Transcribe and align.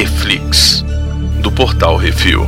Reflix, 0.00 0.82
do 1.42 1.52
Portal 1.52 1.98
Refil. 1.98 2.46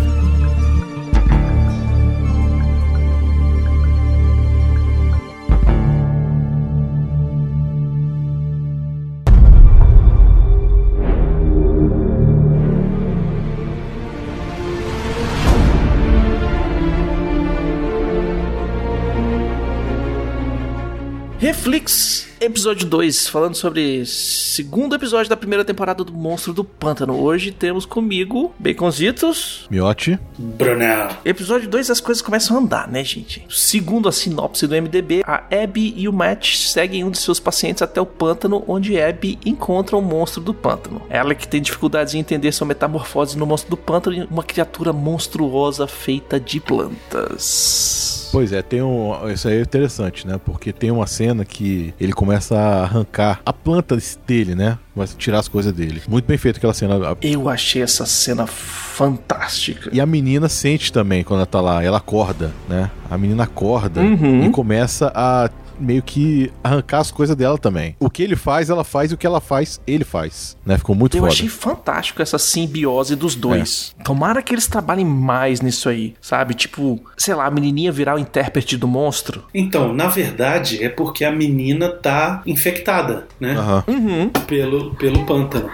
Reflix, 21.39 22.32
episódio 22.45 22.87
2, 22.89 23.29
falando 23.29 23.55
sobre 23.55 24.05
segundo 24.05 24.96
episódio 24.96 25.31
da 25.31 25.37
primeira 25.37 25.64
temporada 25.64 26.03
do 26.03 26.13
Monstro 26.13 26.53
do 26.53 26.64
Pântano. 26.64 27.21
Hoje 27.21 27.53
temos 27.53 27.87
comigo 27.87 28.53
Baconzitos. 28.59 29.67
Miote. 29.71 30.19
Brunel. 30.37 31.11
Episódio 31.25 31.69
2 31.69 31.91
as 31.91 32.00
coisas 32.00 32.20
começam 32.20 32.56
a 32.56 32.60
andar, 32.60 32.88
né, 32.88 33.05
gente? 33.05 33.47
Segundo 33.48 34.09
a 34.09 34.12
sinopse 34.12 34.66
do 34.66 34.74
MDB, 34.74 35.23
a 35.24 35.45
Abby 35.62 35.95
e 35.97 36.09
o 36.09 36.12
Matt 36.12 36.56
seguem 36.56 37.05
um 37.05 37.10
de 37.10 37.19
seus 37.19 37.38
pacientes 37.38 37.80
até 37.80 38.00
o 38.00 38.06
pântano, 38.06 38.64
onde 38.66 39.00
Abby 39.00 39.38
encontra 39.47 39.97
o 39.97 40.02
monstro 40.02 40.42
do 40.42 40.52
pântano. 40.52 41.00
Ela 41.09 41.36
que 41.36 41.47
tem 41.47 41.62
dificuldades 41.62 42.14
em 42.14 42.19
entender 42.19 42.50
sua 42.50 42.66
metamorfose 42.66 43.38
no 43.38 43.47
monstro 43.47 43.70
do 43.70 43.77
pântano, 43.77 44.27
uma 44.28 44.42
criatura 44.42 44.92
monstruosa 44.92 45.86
feita 45.86 46.41
de 46.41 46.59
plantas. 46.59 48.21
Pois 48.32 48.50
é, 48.52 48.62
tem 48.62 48.82
um. 48.82 49.12
Isso 49.30 49.46
aí 49.46 49.59
é 49.59 49.60
interessante, 49.60 50.27
né? 50.27 50.41
Porque 50.45 50.72
tem 50.72 50.91
uma 50.91 51.06
cena 51.06 51.45
que 51.45 51.92
ele 52.00 52.12
começa 52.14 52.58
a 52.58 52.82
arrancar 52.82 53.41
a 53.45 53.52
planta 53.52 53.96
dele, 54.27 54.55
né? 54.55 54.78
A 54.96 55.06
tirar 55.06 55.38
as 55.38 55.48
coisas 55.48 55.72
dele. 55.72 56.02
Muito 56.08 56.24
bem 56.24 56.38
feito 56.38 56.56
aquela 56.56 56.72
cena. 56.75 56.94
Eu 57.20 57.48
achei 57.48 57.83
essa 57.83 58.06
cena 58.06 58.47
fantástica. 58.47 59.91
E 59.92 60.00
a 60.00 60.06
menina 60.06 60.48
sente 60.48 60.92
também 60.92 61.22
quando 61.22 61.41
ela 61.41 61.47
tá 61.47 61.60
lá. 61.60 61.83
Ela 61.83 61.98
acorda, 61.98 62.53
né? 62.69 62.91
A 63.10 63.19
menina 63.19 63.44
acorda 63.44 64.00
Uhum. 64.00 64.44
e 64.47 64.50
começa 64.50 65.12
a 65.14 65.50
meio 65.78 66.03
que 66.03 66.51
arrancar 66.62 66.98
as 67.01 67.11
coisas 67.11 67.37
dela 67.37 67.59
também. 67.59 67.97
O 67.98 68.11
que 68.11 68.23
ele 68.23 68.37
faz, 68.37 68.70
ela 68.70 68.84
faz, 68.84 69.11
e 69.11 69.15
o 69.15 69.19
que 69.19 69.27
ela 69.27 69.41
faz, 69.41 69.81
ele 69.87 70.05
faz. 70.05 70.56
Né? 70.65 70.78
Ficou 70.78 70.95
muito 70.95 71.17
Eu 71.17 71.23
foda. 71.23 71.33
achei 71.33 71.48
fantástico 71.48 72.23
essa 72.23 72.39
simbiose 72.39 73.17
dos 73.17 73.34
dois. 73.34 73.95
Tomara 74.05 74.43
que 74.43 74.55
eles 74.55 74.67
trabalhem 74.67 75.05
mais 75.05 75.61
nisso 75.61 75.89
aí, 75.89 76.15
sabe? 76.20 76.55
Tipo, 76.55 77.00
sei 77.17 77.34
lá, 77.34 77.47
a 77.47 77.50
menininha 77.50 77.93
virar 77.93 78.17
o 78.17 78.19
intérprete 78.19 78.77
do 78.77 78.87
monstro. 78.89 79.45
Então, 79.55 79.93
na 79.93 80.06
verdade, 80.09 80.83
é 80.83 80.89
porque 80.89 81.25
a 81.25 81.33
menina 81.33 81.89
tá 81.91 82.43
infectada, 82.47 83.27
né? 83.39 83.56
Uhum. 83.87 84.28
Pelo, 84.47 84.95
pelo 84.95 85.25
pântano. 85.25 85.70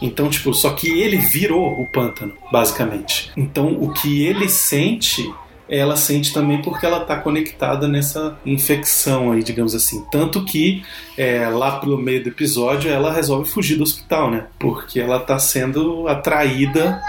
Então, 0.00 0.28
tipo, 0.28 0.52
só 0.52 0.70
que 0.70 0.88
ele 1.00 1.16
virou 1.16 1.80
o 1.80 1.86
pântano, 1.86 2.32
basicamente. 2.50 3.30
Então, 3.36 3.68
o 3.80 3.92
que 3.92 4.24
ele 4.24 4.48
sente, 4.48 5.32
ela 5.78 5.96
sente 5.96 6.34
também 6.34 6.60
porque 6.60 6.84
ela 6.84 7.00
tá 7.00 7.16
conectada 7.16 7.88
nessa 7.88 8.36
infecção 8.44 9.32
aí, 9.32 9.42
digamos 9.42 9.74
assim. 9.74 10.04
Tanto 10.12 10.44
que 10.44 10.82
é, 11.16 11.48
lá 11.48 11.78
pelo 11.78 11.96
meio 11.96 12.22
do 12.22 12.28
episódio 12.28 12.90
ela 12.90 13.10
resolve 13.10 13.48
fugir 13.48 13.76
do 13.76 13.82
hospital, 13.82 14.30
né? 14.30 14.46
Porque 14.58 15.00
ela 15.00 15.18
tá 15.18 15.38
sendo 15.38 16.06
atraída 16.06 17.00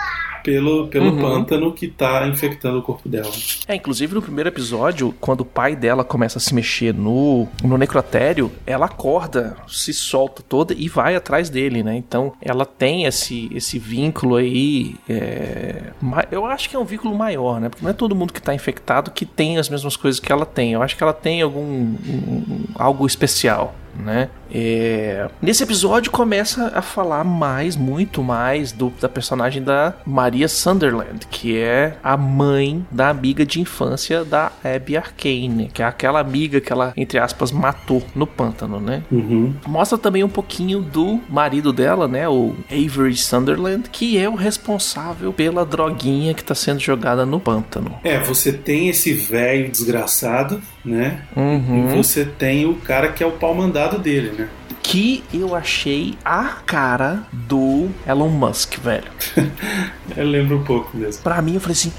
pelo, 0.44 0.88
pelo 0.88 1.06
Uhum. 1.12 1.22
pântano 1.22 1.72
que 1.74 1.88
tá 1.88 2.28
infectando 2.28 2.80
o 2.80 2.82
corpo 2.82 3.08
dela. 3.08 3.32
É, 3.68 3.76
inclusive 3.76 4.14
no 4.14 4.22
primeiro 4.22 4.50
episódio, 4.50 5.14
quando 5.20 5.42
o 5.42 5.46
pai 5.46 5.76
dela 5.76 6.04
começa 6.04 6.38
a 6.38 6.42
se 6.42 6.54
mexer 6.54 6.94
no, 6.94 7.48
no 7.64 7.78
necrotério, 7.78 8.52
ela 8.66 8.86
acorda, 8.86 9.56
se 9.68 9.94
solta 9.94 10.44
toda 10.48 10.74
e 10.74 10.88
vai 10.90 11.16
atrás 11.16 11.50
dele, 11.50 11.82
né? 11.84 11.96
Então 11.96 12.34
ela 12.42 12.66
tem 12.66 13.06
esse, 13.06 13.50
esse 13.54 13.80
vínculo 13.80 14.36
aí. 14.36 14.96
é, 15.10 15.92
eu 16.32 16.46
acho 16.46 16.70
que 16.70 16.76
é 16.76 16.80
um 16.80 16.86
vínculo 16.86 17.16
maior, 17.16 17.59
né? 17.62 17.70
Porque 17.70 17.84
não 17.84 17.90
é 17.92 17.94
todo 17.94 18.16
mundo 18.16 18.34
que 18.34 18.42
tá 18.42 18.53
infectado 18.53 19.12
que 19.12 19.26
tem 19.26 19.58
as 19.58 19.70
mesmas 19.70 19.96
coisas 19.96 20.20
que 20.20 20.32
ela 20.32 20.46
tem. 20.46 20.74
Eu 20.74 20.82
acho 20.82 20.98
que 20.98 21.03
ela 21.03 21.14
tem 21.14 21.42
algum. 21.42 21.64
um- 21.64 22.64
algo 22.76 23.06
especial. 23.06 23.74
Né? 23.96 24.30
É, 24.52 25.30
Nesse 25.42 25.64
episódio 25.64 26.12
começa 26.12 26.72
a 26.76 26.81
falar 26.81 27.24
mais, 27.24 27.76
muito 27.76 28.24
mais 28.24 28.72
do, 28.72 28.94
da 29.02 29.09
personagem 29.09 29.62
da 29.62 29.94
Maria 30.06 30.48
Sunderland, 30.48 31.28
que 31.30 31.58
é 31.58 31.98
a 32.03 32.16
mãe 32.16 32.86
da 32.90 33.09
amiga 33.09 33.46
de 33.46 33.59
infância 33.59 34.24
da 34.24 34.52
Abby 34.64 34.96
Arcane, 34.96 35.70
que 35.74 35.82
é 35.82 35.86
aquela 35.86 36.20
amiga 36.20 36.62
que 36.62 36.72
ela, 36.72 36.94
entre 36.96 37.20
aspas, 37.20 37.52
matou 37.52 38.03
no 38.16 38.26
pântano, 38.26 38.80
né? 38.80 39.03
Uhum. 39.12 39.53
Mostra 39.68 39.98
também 39.98 40.24
um 40.24 40.30
pouquinho 40.30 40.82
do 40.82 41.20
marido 41.30 41.74
dela, 41.74 42.08
né? 42.08 42.28
O 42.30 42.56
Avery 42.72 43.16
Sunderland, 43.16 43.90
que 43.92 44.18
é 44.18 44.30
o 44.30 44.36
responsável 44.36 45.34
pela 45.34 45.66
droguinha 45.66 46.34
que 46.34 46.44
tá 46.44 46.56
sendo 46.56 46.80
jogada 46.80 47.26
no 47.26 47.40
pântano. 47.40 47.96
É, 48.03 48.20
você 48.20 48.53
tem 48.53 48.90
esse 48.90 49.14
velho 49.14 49.70
desgraçado, 49.70 50.62
né? 50.86 51.22
Uhum. 51.36 51.92
E 51.92 51.96
você 51.96 52.26
tem 52.26 52.66
o 52.66 52.76
cara 52.76 53.09
que 53.09 53.24
é 53.24 53.28
o 53.28 53.32
pau 53.32 53.53
mandado 53.53 53.83
dele, 54.00 54.32
né? 54.38 54.50
Que 54.82 55.24
eu 55.34 55.56
achei 55.56 56.16
a 56.26 56.44
cara 56.66 57.24
do 57.32 57.90
Elon 58.06 58.30
Musk, 58.30 58.78
velho. 58.80 59.10
Eu 60.16 60.26
lembro 60.28 60.58
um 60.58 60.64
pouco 60.64 60.96
mesmo. 60.98 61.24
Pra 61.24 61.42
mim, 61.42 61.56
eu 61.56 61.62
falei 61.62 61.74
assim: 61.74 61.92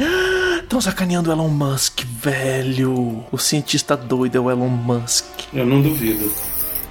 estão 0.63 0.81
sacaneando 0.81 1.31
o 1.31 1.33
Elon 1.33 1.49
Musk, 1.49 2.03
velho. 2.05 3.25
O 3.33 3.39
cientista 3.39 3.97
doido 3.97 4.37
é 4.37 4.41
o 4.41 4.51
Elon 4.51 4.69
Musk, 4.69 5.25
Eu 5.53 5.67
não 5.67 5.81
duvido. 5.83 6.31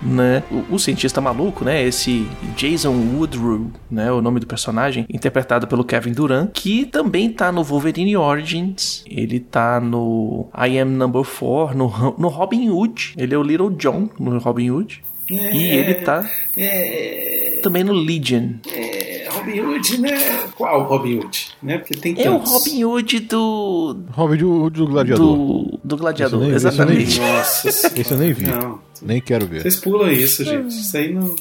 Né? 0.06 0.44
O, 0.52 0.75
o 0.75 0.80
cientista 0.80 1.19
maluco, 1.22 1.64
né? 1.64 1.84
Esse 1.84 2.28
Jason 2.56 2.94
Woodrue, 3.16 3.68
né? 3.90 4.12
O 4.12 4.22
nome 4.22 4.40
do 4.40 4.47
personagem, 4.47 5.06
interpretado 5.09 5.68
pelo 5.68 5.84
Kevin 5.84 6.12
Durant, 6.14 6.50
que 6.53 6.86
também 6.86 7.30
tá 7.31 7.52
no 7.52 7.64
Wolverine 7.64 8.16
Origins. 8.18 9.03
Ele 9.08 9.40
tá 9.40 9.80
no 9.80 10.47
I 10.58 10.78
Am 10.80 10.92
Number 10.92 11.24
4, 11.24 11.78
no, 11.78 12.16
no 12.18 12.28
Robin 12.28 12.69
Hood. 12.69 13.13
Ele 13.18 13.34
é 13.34 13.38
o 13.38 13.44
Little 13.44 13.69
John 13.72 14.09
no 14.19 14.38
Robin 14.40 14.69
Hood. 14.72 15.03
E 15.30 15.63
ele 15.63 15.94
tá 15.96 16.30
É, 16.58 17.59
também 17.63 17.81
no 17.84 17.94
Legion. 17.94 18.56
é 18.69 19.25
Robin 19.31 19.62
Hood, 19.62 20.02
né? 20.02 20.12
Qual 20.56 20.84
Robin 20.84 21.19
Hood? 21.19 21.47
Né? 21.63 21.78
Porque 21.78 21.96
tem 21.96 22.13
É 22.22 22.30
o 22.30 22.36
tantos. 22.40 22.52
Robin 22.52 22.84
Hood 22.84 23.19
do. 23.22 23.97
Robin 24.12 24.38
do, 24.38 24.69
do 24.69 24.88
Gladiador. 24.88 25.25
Do, 25.38 25.80
do 25.84 25.97
Gladiador, 25.97 26.44
exatamente. 26.52 27.19
vi. 27.19 27.19
Nossa. 27.22 27.69
Esse 27.69 28.12
eu 28.13 28.18
nem 28.18 28.34
vi. 28.34 28.46
Não, 28.47 28.80
Nem 29.06 29.22
quero 29.22 29.46
ver. 29.46 29.62
vocês 29.62 29.75
pulam 29.78 30.12
isso, 30.12 30.44
gente. 30.44 30.69
Isso 30.69 30.96
aí 30.97 31.14
não... 31.14 31.36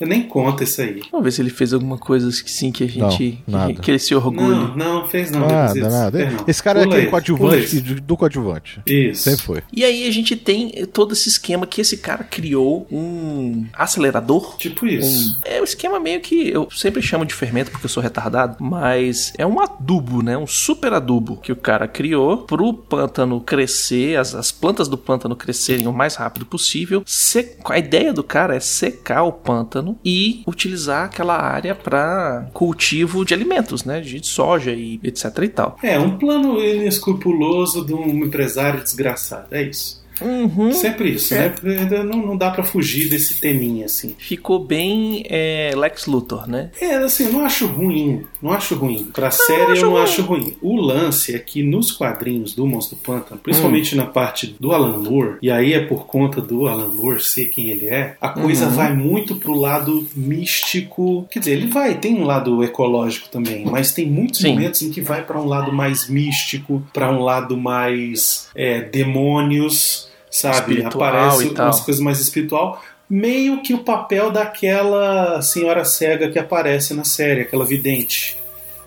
Eu 0.00 0.06
nem 0.06 0.22
conto 0.22 0.62
isso 0.62 0.80
aí. 0.80 1.02
Vamos 1.10 1.24
ver 1.24 1.32
se 1.32 1.42
ele 1.42 1.50
fez 1.50 1.72
alguma 1.72 1.98
coisa 1.98 2.30
que 2.42 2.50
sim 2.50 2.70
que 2.70 2.84
a 2.84 2.86
gente. 2.88 3.42
Não, 3.46 3.58
nada. 3.58 3.74
que, 3.74 3.80
que 3.80 3.90
ele 3.90 3.98
se 3.98 4.14
orgulhe. 4.14 4.38
Não, 4.54 4.76
não, 4.76 5.08
fez 5.08 5.30
não. 5.30 5.40
Nada, 5.40 5.88
nada. 5.90 6.18
fez 6.18 6.32
não. 6.34 6.44
Esse 6.46 6.62
cara 6.62 6.80
é 6.80 6.82
Pula 6.84 6.94
aquele 6.96 7.16
esse, 7.16 7.32
pula 7.36 7.50
coadjuvante 7.50 7.94
do 8.00 8.16
coadjuvante. 8.16 8.80
Isso. 8.86 9.22
Sempre 9.22 9.42
foi. 9.42 9.62
E 9.72 9.84
aí 9.84 10.06
a 10.06 10.10
gente 10.12 10.36
tem 10.36 10.86
todo 10.92 11.12
esse 11.12 11.28
esquema 11.28 11.66
que 11.66 11.80
esse 11.80 11.96
cara 11.96 12.22
criou 12.22 12.86
um 12.92 13.66
acelerador. 13.72 14.56
Tipo 14.56 14.86
isso. 14.86 15.28
Um- 15.30 15.40
é 15.44 15.60
um 15.60 15.64
esquema 15.64 15.98
meio 15.98 16.20
que 16.20 16.48
eu 16.48 16.68
sempre 16.70 17.02
chamo 17.02 17.24
de 17.24 17.34
fermento 17.34 17.70
porque 17.70 17.86
eu 17.86 17.90
sou 17.90 18.02
retardado, 18.02 18.56
mas 18.60 19.32
é 19.36 19.46
um 19.46 19.60
adubo, 19.60 20.22
né? 20.22 20.36
Um 20.36 20.46
super 20.46 20.92
adubo 20.92 21.36
que 21.38 21.50
o 21.52 21.56
cara 21.56 21.88
criou 21.88 22.38
pro 22.38 22.72
pântano 22.72 23.40
crescer, 23.40 24.16
as, 24.16 24.34
as 24.34 24.52
plantas 24.52 24.88
do 24.88 24.96
pântano 24.98 25.34
crescerem 25.34 25.86
o 25.86 25.92
mais 25.92 26.14
rápido 26.14 26.46
possível. 26.46 27.02
Se- 27.06 27.56
a 27.64 27.78
ideia 27.78 28.12
do 28.12 28.22
cara 28.22 28.54
é 28.54 28.60
secar 28.60 29.22
o 29.24 29.32
pântano 29.32 29.87
e 30.04 30.42
utilizar 30.46 31.04
aquela 31.04 31.36
área 31.36 31.74
para 31.74 32.48
cultivo 32.52 33.24
de 33.24 33.34
alimentos, 33.34 33.84
né? 33.84 34.00
De 34.00 34.24
soja 34.26 34.72
e 34.72 35.00
etc 35.02 35.38
e 35.42 35.48
tal. 35.48 35.78
É, 35.82 35.98
um 35.98 36.18
plano 36.18 36.60
inescrupuloso 36.60 37.84
de 37.84 37.94
um 37.94 38.24
empresário 38.24 38.82
desgraçado. 38.82 39.46
É 39.50 39.62
isso. 39.62 40.06
Uhum. 40.20 40.72
Sempre 40.72 41.10
isso, 41.10 41.34
É. 41.34 41.52
né? 41.62 42.02
Não, 42.04 42.18
não 42.26 42.36
dá 42.36 42.50
pra 42.50 42.64
fugir 42.64 43.08
desse 43.08 43.40
teminha, 43.40 43.86
assim. 43.86 44.14
Ficou 44.18 44.64
bem 44.64 45.24
é, 45.28 45.72
Lex 45.76 46.06
Luthor, 46.06 46.48
né? 46.48 46.70
É, 46.80 46.94
assim, 46.96 47.24
eu 47.26 47.32
não 47.32 47.44
acho 47.44 47.66
ruim. 47.66 48.24
Não 48.42 48.52
acho 48.52 48.74
ruim. 48.74 49.04
Pra 49.12 49.30
série 49.30 49.72
acho 49.72 49.82
eu 49.82 49.86
não 49.86 49.92
ruim. 49.92 50.02
acho 50.02 50.22
ruim. 50.22 50.56
O 50.60 50.76
lance 50.80 51.34
é 51.34 51.38
que 51.38 51.62
nos 51.62 51.90
quadrinhos 51.92 52.54
do 52.54 52.66
Monstro 52.66 52.96
do 52.96 53.02
Pântano, 53.02 53.40
principalmente 53.40 53.94
Hum. 53.94 53.98
na 53.98 54.06
parte 54.06 54.56
do 54.58 54.72
Alan 54.72 54.98
Moore, 54.98 55.36
e 55.42 55.50
aí 55.50 55.72
é 55.72 55.80
por 55.84 56.06
conta 56.06 56.40
do 56.40 56.66
Alan 56.66 56.88
Moore 56.88 57.20
ser 57.22 57.46
quem 57.46 57.68
ele 57.70 57.86
é, 57.86 58.16
a 58.20 58.28
coisa 58.30 58.66
Uhum. 58.66 58.72
vai 58.72 58.94
muito 58.94 59.36
pro 59.36 59.54
lado 59.54 60.06
místico. 60.16 61.26
Quer 61.30 61.38
dizer, 61.40 61.52
ele 61.52 61.66
vai, 61.66 61.94
tem 61.94 62.14
um 62.16 62.24
lado 62.24 62.62
ecológico 62.62 63.28
também, 63.28 63.64
mas 63.64 63.92
tem 63.92 64.06
muitos 64.06 64.40
Sim. 64.40 64.50
momentos 64.54 64.82
em 64.82 64.90
que 64.90 65.00
vai 65.00 65.22
pra 65.24 65.40
um 65.40 65.46
lado 65.46 65.72
mais 65.72 66.08
místico, 66.08 66.82
pra 66.92 67.10
um 67.10 67.20
lado 67.22 67.56
mais 67.56 68.48
é, 68.54 68.80
demônios, 68.80 70.07
sabe? 70.30 70.74
Espiritual 70.74 71.08
Aparece 71.08 71.48
umas 71.48 71.80
coisas 71.80 72.02
mais 72.02 72.20
espiritual 72.20 72.82
meio 73.08 73.62
que 73.62 73.72
o 73.72 73.78
papel 73.78 74.30
daquela 74.30 75.40
senhora 75.40 75.84
cega 75.84 76.28
que 76.28 76.38
aparece 76.38 76.92
na 76.92 77.04
série, 77.04 77.42
aquela 77.42 77.64
vidente. 77.64 78.36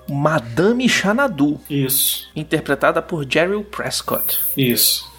Madame 0.07 0.87
Xanadu, 0.89 1.59
Isso, 1.69 2.29
interpretada 2.35 3.01
por 3.01 3.25
Jerry 3.29 3.63
Prescott. 3.63 4.39
isso. 4.55 5.09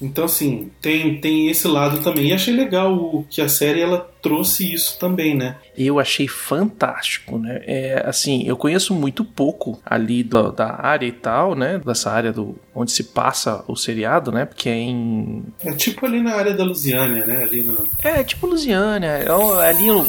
Então, 0.00 0.24
assim, 0.26 0.70
tem, 0.80 1.20
tem 1.20 1.48
esse 1.50 1.66
lado 1.66 1.98
também. 2.00 2.28
E 2.28 2.32
achei 2.32 2.54
legal 2.54 2.94
o, 2.94 3.26
que 3.28 3.40
a 3.40 3.48
série 3.48 3.80
ela 3.80 4.08
trouxe 4.22 4.72
isso 4.72 4.98
também, 4.98 5.34
né? 5.34 5.56
Eu 5.76 5.98
achei 5.98 6.26
fantástico, 6.26 7.38
né? 7.38 7.62
É, 7.64 8.02
assim, 8.06 8.44
eu 8.46 8.56
conheço 8.56 8.94
muito 8.94 9.24
pouco 9.24 9.80
ali 9.84 10.22
do, 10.22 10.50
da 10.52 10.80
área 10.80 11.06
e 11.06 11.12
tal, 11.12 11.54
né? 11.54 11.78
Dessa 11.78 12.10
área 12.10 12.32
do 12.32 12.56
onde 12.74 12.92
se 12.92 13.04
passa 13.04 13.64
o 13.66 13.76
seriado, 13.76 14.30
né? 14.30 14.44
Porque 14.44 14.68
é 14.68 14.76
em. 14.76 15.44
É 15.64 15.72
tipo 15.72 16.06
ali 16.06 16.22
na 16.22 16.34
área 16.34 16.54
da 16.54 16.64
Lusiânia, 16.64 17.26
né? 17.26 17.42
Ali 17.42 17.62
no... 17.62 17.88
É, 18.02 18.22
tipo 18.22 18.46
Lusiânia. 18.46 19.08
É, 19.08 19.68
ali 19.68 19.86
no. 19.86 20.06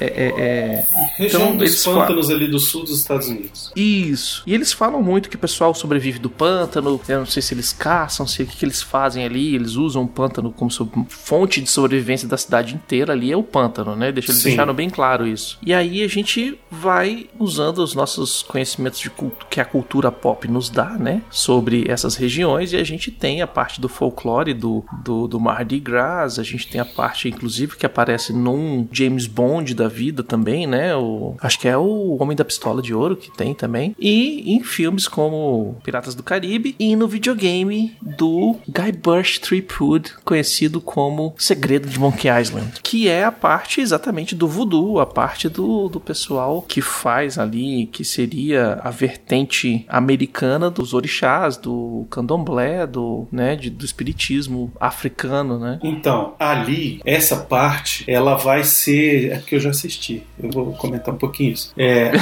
É, 0.00 0.06
é, 0.06 0.34
é... 0.38 0.86
Região 1.16 1.42
então, 1.42 1.56
dos 1.56 1.84
pântanos 1.84 2.26
falam... 2.26 2.42
ali 2.42 2.50
do 2.50 2.58
sul 2.58 2.82
dos 2.82 2.98
Estados 2.98 3.28
Unidos. 3.28 3.72
Isso. 3.76 4.42
E 4.46 4.54
eles 4.54 4.72
falam 4.72 5.02
muito 5.02 5.28
que 5.28 5.36
o 5.36 5.38
pessoal 5.38 5.74
sobrevive 5.74 6.18
do 6.18 6.30
pântano. 6.30 7.00
Eu 7.08 7.20
não 7.20 7.26
sei 7.26 7.42
se 7.42 7.54
eles 7.54 7.72
caçam, 7.72 8.26
sei 8.26 8.44
o 8.44 8.48
que, 8.48 8.56
que 8.56 8.64
eles 8.64 8.82
fazem 8.82 9.24
ali. 9.24 9.54
Eles 9.54 9.76
usam 9.76 10.02
o 10.02 10.08
pântano 10.08 10.52
como 10.52 10.70
fonte 11.08 11.60
de 11.60 11.70
sobrevivência 11.70 12.26
da 12.26 12.36
cidade 12.36 12.74
inteira 12.74 13.12
ali 13.12 13.30
é 13.30 13.36
o 13.36 13.42
pântano, 13.46 13.96
né? 13.96 14.12
Deixa 14.12 14.32
eles 14.32 14.42
deixaram 14.42 14.74
bem 14.74 14.90
claro 14.90 15.26
isso. 15.26 15.58
E 15.64 15.72
aí 15.72 16.02
a 16.02 16.08
gente 16.08 16.58
vai 16.70 17.26
usando 17.38 17.78
os 17.78 17.94
nossos 17.94 18.42
conhecimentos 18.42 18.98
de 18.98 19.10
culto 19.10 19.46
que 19.48 19.60
a 19.60 19.64
cultura 19.64 20.12
pop 20.12 20.46
nos 20.48 20.68
dá, 20.68 20.90
né? 20.90 21.22
Sobre 21.30 21.84
essas 21.88 22.16
regiões 22.16 22.72
e 22.72 22.76
a 22.76 22.84
gente 22.84 23.10
tem 23.10 23.42
a 23.42 23.46
parte 23.46 23.80
do 23.80 23.88
folclore 23.88 24.52
do, 24.52 24.84
do, 25.04 25.26
do 25.26 25.40
Mardi 25.40 25.78
Gras, 25.78 26.38
a 26.38 26.42
gente 26.42 26.68
tem 26.68 26.80
a 26.80 26.84
parte, 26.84 27.28
inclusive, 27.28 27.76
que 27.76 27.86
aparece 27.86 28.32
num 28.32 28.88
James 28.90 29.26
Bond 29.26 29.74
da 29.74 29.88
vida 29.88 30.22
também, 30.22 30.66
né? 30.66 30.94
O, 30.96 31.34
acho 31.40 31.58
que 31.58 31.68
é 31.68 31.76
o 31.76 32.16
Homem 32.20 32.36
da 32.36 32.44
Pistola 32.44 32.82
de 32.82 32.94
Ouro 32.94 33.16
que 33.16 33.30
tem 33.30 33.54
também. 33.54 33.94
E 33.98 34.54
em 34.54 34.62
filmes 34.62 35.08
como 35.08 35.76
Piratas 35.82 36.14
do 36.14 36.22
Caribe 36.22 36.74
e 36.78 36.96
no 36.96 37.08
videogame 37.08 37.96
do 38.02 38.56
Guy 38.68 38.92
Bush 38.92 39.38
Threepwood, 39.38 40.14
conhecido 40.24 40.80
como 40.80 41.34
Segredo 41.38 41.88
de 41.88 41.98
Monkey 41.98 42.28
Island, 42.28 42.80
que 42.82 43.08
é 43.08 43.24
a 43.24 43.32
parte 43.40 43.80
exatamente 43.80 44.34
do 44.34 44.48
voodoo, 44.48 44.98
a 44.98 45.06
parte 45.06 45.48
do, 45.48 45.88
do 45.88 46.00
pessoal 46.00 46.62
que 46.62 46.80
faz 46.80 47.38
ali, 47.38 47.86
que 47.86 48.04
seria 48.04 48.80
a 48.82 48.90
vertente 48.90 49.84
americana 49.88 50.70
dos 50.70 50.94
orixás, 50.94 51.56
do 51.56 52.06
candomblé, 52.10 52.86
do, 52.86 53.26
né, 53.30 53.56
de, 53.56 53.70
do 53.70 53.84
espiritismo 53.84 54.72
africano, 54.80 55.58
né? 55.58 55.78
Então, 55.82 56.34
ali, 56.38 57.00
essa 57.04 57.36
parte, 57.36 58.04
ela 58.08 58.36
vai 58.36 58.64
ser, 58.64 59.32
é 59.32 59.38
que 59.38 59.54
eu 59.54 59.60
já 59.60 59.70
assisti, 59.70 60.22
eu 60.42 60.50
vou 60.50 60.72
comentar 60.72 61.14
um 61.14 61.18
pouquinho 61.18 61.52
isso. 61.52 61.72
É, 61.76 62.12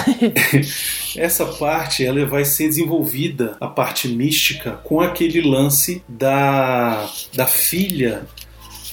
essa 1.17 1.47
parte, 1.47 2.05
ela 2.05 2.25
vai 2.27 2.45
ser 2.45 2.69
desenvolvida, 2.69 3.57
a 3.61 3.67
parte 3.67 4.09
mística, 4.09 4.73
com 4.85 5.01
aquele 5.01 5.41
lance 5.41 6.03
da, 6.09 7.09
da 7.35 7.47
filha 7.47 8.27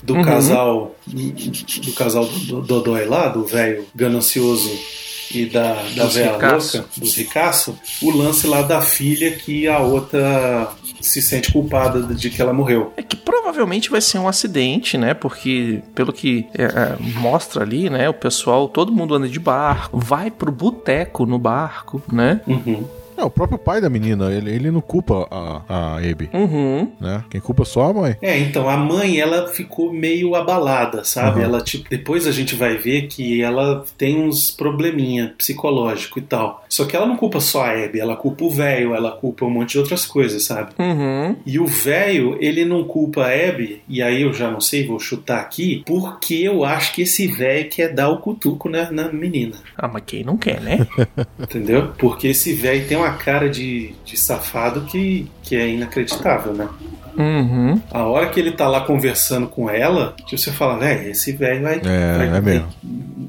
do 0.04 0.16
uhum. 0.16 0.24
casal 0.24 0.96
do 1.08 1.94
casal 1.94 2.26
do 2.26 2.62
Dodói 2.62 3.06
lá, 3.06 3.28
do 3.28 3.46
velho 3.46 3.86
ganancioso 3.96 4.72
e 5.34 5.46
da, 5.46 5.82
da 5.96 6.06
velha 6.06 6.32
louca, 6.32 6.86
dos 6.98 7.16
ricaços, 7.16 7.76
o 8.02 8.12
lance 8.12 8.46
lá 8.48 8.62
da 8.62 8.82
filha 8.82 9.32
que 9.32 9.68
a 9.68 9.80
outra 9.80 10.70
se 11.00 11.22
sente 11.22 11.52
culpada 11.52 12.02
de 12.14 12.30
que 12.30 12.42
ela 12.42 12.54
morreu. 12.54 12.94
É 12.98 13.02
que 13.02 13.16
provavelmente 13.16 13.90
vai 13.90 14.02
ser 14.02 14.20
um 14.20 14.28
acidente, 14.28 14.98
né? 14.98 15.14
Porque, 15.14 15.82
pelo 15.96 16.14
que 16.14 16.48
é, 16.54 16.64
é, 16.64 16.98
mostra 17.20 17.64
ali, 17.64 17.90
né? 17.90 18.10
O 18.10 18.14
pessoal, 18.14 18.68
todo 18.68 18.92
mundo 18.92 19.16
anda 19.16 19.28
de 19.28 19.40
barco, 19.40 19.98
vai 19.98 20.30
pro 20.30 20.52
boteco 20.52 21.26
no 21.26 21.40
barco, 21.40 22.02
né? 22.12 22.42
Uhum. 22.46 22.86
É, 23.22 23.24
o 23.24 23.30
próprio 23.30 23.60
pai 23.60 23.80
da 23.80 23.88
menina, 23.88 24.34
ele, 24.34 24.50
ele 24.50 24.72
não 24.72 24.82
culpa 24.82 25.28
a, 25.30 25.62
a 25.70 25.98
Abby. 25.98 26.28
Uhum. 26.34 26.92
Né? 27.00 27.24
Quem 27.30 27.40
culpa 27.40 27.64
só 27.64 27.84
a 27.84 27.94
mãe. 27.94 28.18
É, 28.20 28.40
então, 28.40 28.68
a 28.68 28.76
mãe, 28.76 29.20
ela 29.20 29.48
ficou 29.48 29.94
meio 29.94 30.34
abalada, 30.34 31.04
sabe? 31.04 31.40
Uhum. 31.40 31.46
Ela, 31.46 31.62
tipo, 31.62 31.88
depois 31.88 32.26
a 32.26 32.32
gente 32.32 32.56
vai 32.56 32.78
ver 32.78 33.04
que 33.04 33.42
ela 33.44 33.86
tem 33.96 34.20
uns 34.20 34.50
probleminha 34.50 35.36
psicológico 35.38 36.18
e 36.18 36.24
tal. 36.24 36.66
Só 36.68 36.86
que 36.86 36.96
ela 36.96 37.06
não 37.06 37.16
culpa 37.16 37.40
só 37.40 37.64
a 37.64 37.86
Abby, 37.86 38.00
ela 38.00 38.16
culpa 38.16 38.44
o 38.44 38.50
velho, 38.50 38.96
ela 38.96 39.12
culpa 39.12 39.46
um 39.46 39.52
monte 39.52 39.74
de 39.74 39.80
outras 39.80 40.04
coisas, 40.04 40.44
sabe? 40.44 40.72
Uhum. 40.80 41.36
E 41.46 41.60
o 41.60 41.68
velho, 41.68 42.38
ele 42.40 42.66
não 42.66 42.84
culpa 42.84 43.26
a 43.26 43.50
Abby, 43.50 43.84
e 43.88 44.02
aí 44.02 44.24
eu 44.24 44.34
já 44.34 44.50
não 44.50 44.60
sei, 44.60 44.88
vou 44.88 45.00
chutar 45.00 45.42
aqui, 45.42 45.84
porque 45.86 46.36
eu 46.36 46.66
acho 46.66 46.94
que 46.94 47.04
esse 47.04 47.28
velho 47.28 47.70
quer 47.70 47.94
dar 47.94 48.10
o 48.10 48.18
cutuco 48.18 48.68
na, 48.68 48.90
na 48.92 49.12
menina. 49.12 49.58
Ah, 49.78 49.88
mas 49.88 50.04
quem 50.08 50.24
não 50.24 50.38
quer, 50.38 50.60
né? 50.60 50.88
Entendeu? 51.40 51.90
Porque 52.00 52.30
esse 52.30 52.54
velho 52.54 52.88
tem 52.88 52.98
uma 52.98 53.11
cara 53.14 53.50
de, 53.50 53.94
de 54.06 54.18
safado 54.18 54.82
que, 54.82 55.30
que 55.44 55.56
é 55.56 55.68
inacreditável, 55.68 56.54
né? 56.54 56.68
Uhum. 57.18 57.82
A 57.92 58.04
hora 58.06 58.30
que 58.30 58.40
ele 58.40 58.52
tá 58.52 58.68
lá 58.68 58.82
conversando 58.82 59.48
com 59.48 59.70
ela, 59.70 60.14
tipo, 60.26 60.38
você 60.38 60.52
fala, 60.52 60.78
velho, 60.80 61.12
esse 61.12 61.32
velho 61.34 61.62
vai. 61.62 61.82
É, 61.84 62.18
vai, 62.18 62.38
é 62.38 62.42
mesmo. 62.42 62.68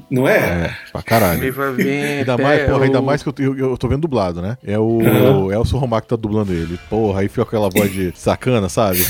Não 0.09 0.27
é? 0.27 0.37
É, 0.37 0.73
pra 0.91 1.01
caralho. 1.01 1.43
Ele 1.43 1.51
vai 1.51 1.71
ver. 1.73 2.19
ainda, 2.19 2.37
mais, 2.37 2.63
porra, 2.63 2.77
o... 2.77 2.83
ainda 2.83 3.01
mais 3.01 3.23
que 3.23 3.29
eu, 3.29 3.33
eu, 3.39 3.57
eu, 3.71 3.77
tô 3.77 3.87
vendo 3.87 4.01
dublado, 4.01 4.41
né? 4.41 4.57
É 4.63 4.77
o 4.77 4.99
uhum. 4.99 5.51
Elson 5.51 5.77
Romac 5.79 6.03
que 6.03 6.09
tá 6.09 6.15
dublando 6.15 6.53
ele. 6.53 6.79
Porra, 6.89 7.21
aí 7.21 7.27
fica 7.27 7.43
aquela 7.43 7.69
voz 7.69 7.91
de 7.91 8.13
sacana, 8.15 8.69
sabe? 8.69 9.05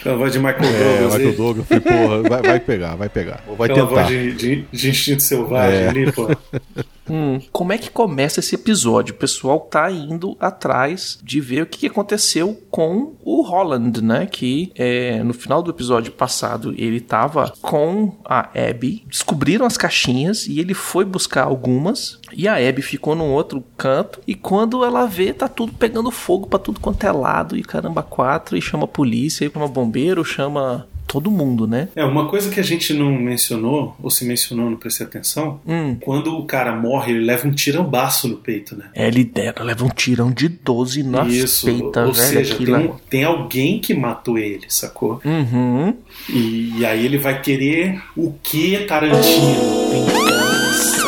Aquela 0.00 0.16
voz 0.16 0.32
de 0.32 0.38
Michael 0.38 0.64
é, 0.64 0.98
Douglas. 0.98 1.14
É, 1.14 1.18
Michael 1.18 1.36
Douglas. 1.36 1.66
Falei, 1.66 1.80
porra, 1.82 2.22
vai, 2.22 2.42
vai, 2.42 2.60
pegar, 2.60 2.94
vai 2.96 3.08
pegar. 3.08 3.40
Vai 3.58 3.70
aquela 3.70 3.88
tentar. 3.88 4.02
voz 4.02 4.08
de, 4.08 4.32
de, 4.34 4.62
de 4.72 4.90
instinto 4.90 5.22
selvagem 5.22 5.80
é. 5.80 5.88
ali, 5.88 6.12
pô. 6.12 6.28
Hum, 7.08 7.40
como 7.52 7.72
é 7.72 7.78
que 7.78 7.90
começa 7.90 8.40
esse 8.40 8.54
episódio? 8.54 9.14
O 9.14 9.18
pessoal 9.18 9.60
tá 9.60 9.90
indo 9.90 10.36
atrás 10.40 11.18
de 11.22 11.40
ver 11.40 11.62
o 11.62 11.66
que 11.66 11.86
aconteceu 11.86 12.60
com 12.70 13.14
o 13.24 13.42
Holland, 13.42 14.02
né? 14.02 14.26
Que 14.26 14.72
é, 14.74 15.22
no 15.22 15.32
final 15.32 15.62
do 15.62 15.70
episódio 15.70 16.12
passado 16.12 16.74
ele 16.76 17.00
tava 17.00 17.52
com 17.60 18.16
a 18.24 18.50
Abby, 18.58 19.04
descobriram 19.08 19.66
as 19.66 19.76
caixinhas 19.76 20.46
e 20.46 20.58
ele 20.58 20.74
foi 20.74 21.04
buscar 21.04 21.44
algumas 21.44 22.20
e 22.32 22.48
a 22.48 22.56
Abby 22.56 22.82
ficou 22.82 23.14
num 23.14 23.32
outro 23.32 23.62
canto 23.76 24.20
e 24.26 24.34
quando 24.34 24.84
ela 24.84 25.06
vê 25.06 25.32
tá 25.32 25.48
tudo 25.48 25.72
pegando 25.72 26.10
fogo 26.10 26.46
para 26.46 26.58
tudo 26.58 26.80
quanto 26.80 27.06
é 27.06 27.12
lado 27.12 27.56
e 27.56 27.62
caramba 27.62 28.02
quatro 28.02 28.56
e 28.56 28.62
chama 28.62 28.84
a 28.84 28.88
polícia, 28.88 29.44
e 29.44 29.50
chama 29.50 29.68
bombeiro, 29.68 30.24
chama 30.24 30.86
todo 31.06 31.30
mundo, 31.30 31.66
né? 31.66 31.88
É, 31.94 32.04
uma 32.04 32.28
coisa 32.28 32.50
que 32.50 32.60
a 32.60 32.62
gente 32.62 32.92
não 32.92 33.12
mencionou, 33.12 33.96
ou 34.02 34.10
se 34.10 34.24
mencionou, 34.24 34.70
não 34.70 34.76
prestei 34.76 35.06
atenção, 35.06 35.60
hum. 35.66 35.96
quando 36.00 36.36
o 36.36 36.44
cara 36.44 36.74
morre, 36.74 37.12
ele 37.12 37.24
leva 37.24 37.46
um 37.46 37.52
tirambaço 37.52 38.28
no 38.28 38.36
peito, 38.36 38.76
né? 38.76 38.86
É, 38.94 39.06
ele 39.06 39.30
leva 39.60 39.84
um 39.84 39.88
tirão 39.88 40.30
de 40.30 40.48
12 40.48 41.02
nas 41.02 41.32
Isso, 41.32 41.66
peita, 41.66 42.06
ou 42.06 42.12
velho, 42.12 42.14
seja, 42.14 42.56
tem, 42.56 42.74
um, 42.74 42.94
tem, 43.08 43.24
alguém 43.24 43.78
que 43.78 43.94
matou 43.94 44.38
ele, 44.38 44.66
sacou? 44.68 45.20
Uhum. 45.24 45.94
E, 46.28 46.78
e, 46.78 46.86
aí 46.86 47.04
ele 47.04 47.18
vai 47.18 47.40
querer 47.40 48.02
o 48.16 48.32
que, 48.42 48.78
Tarantino? 48.80 49.90
Vingança. 49.90 51.06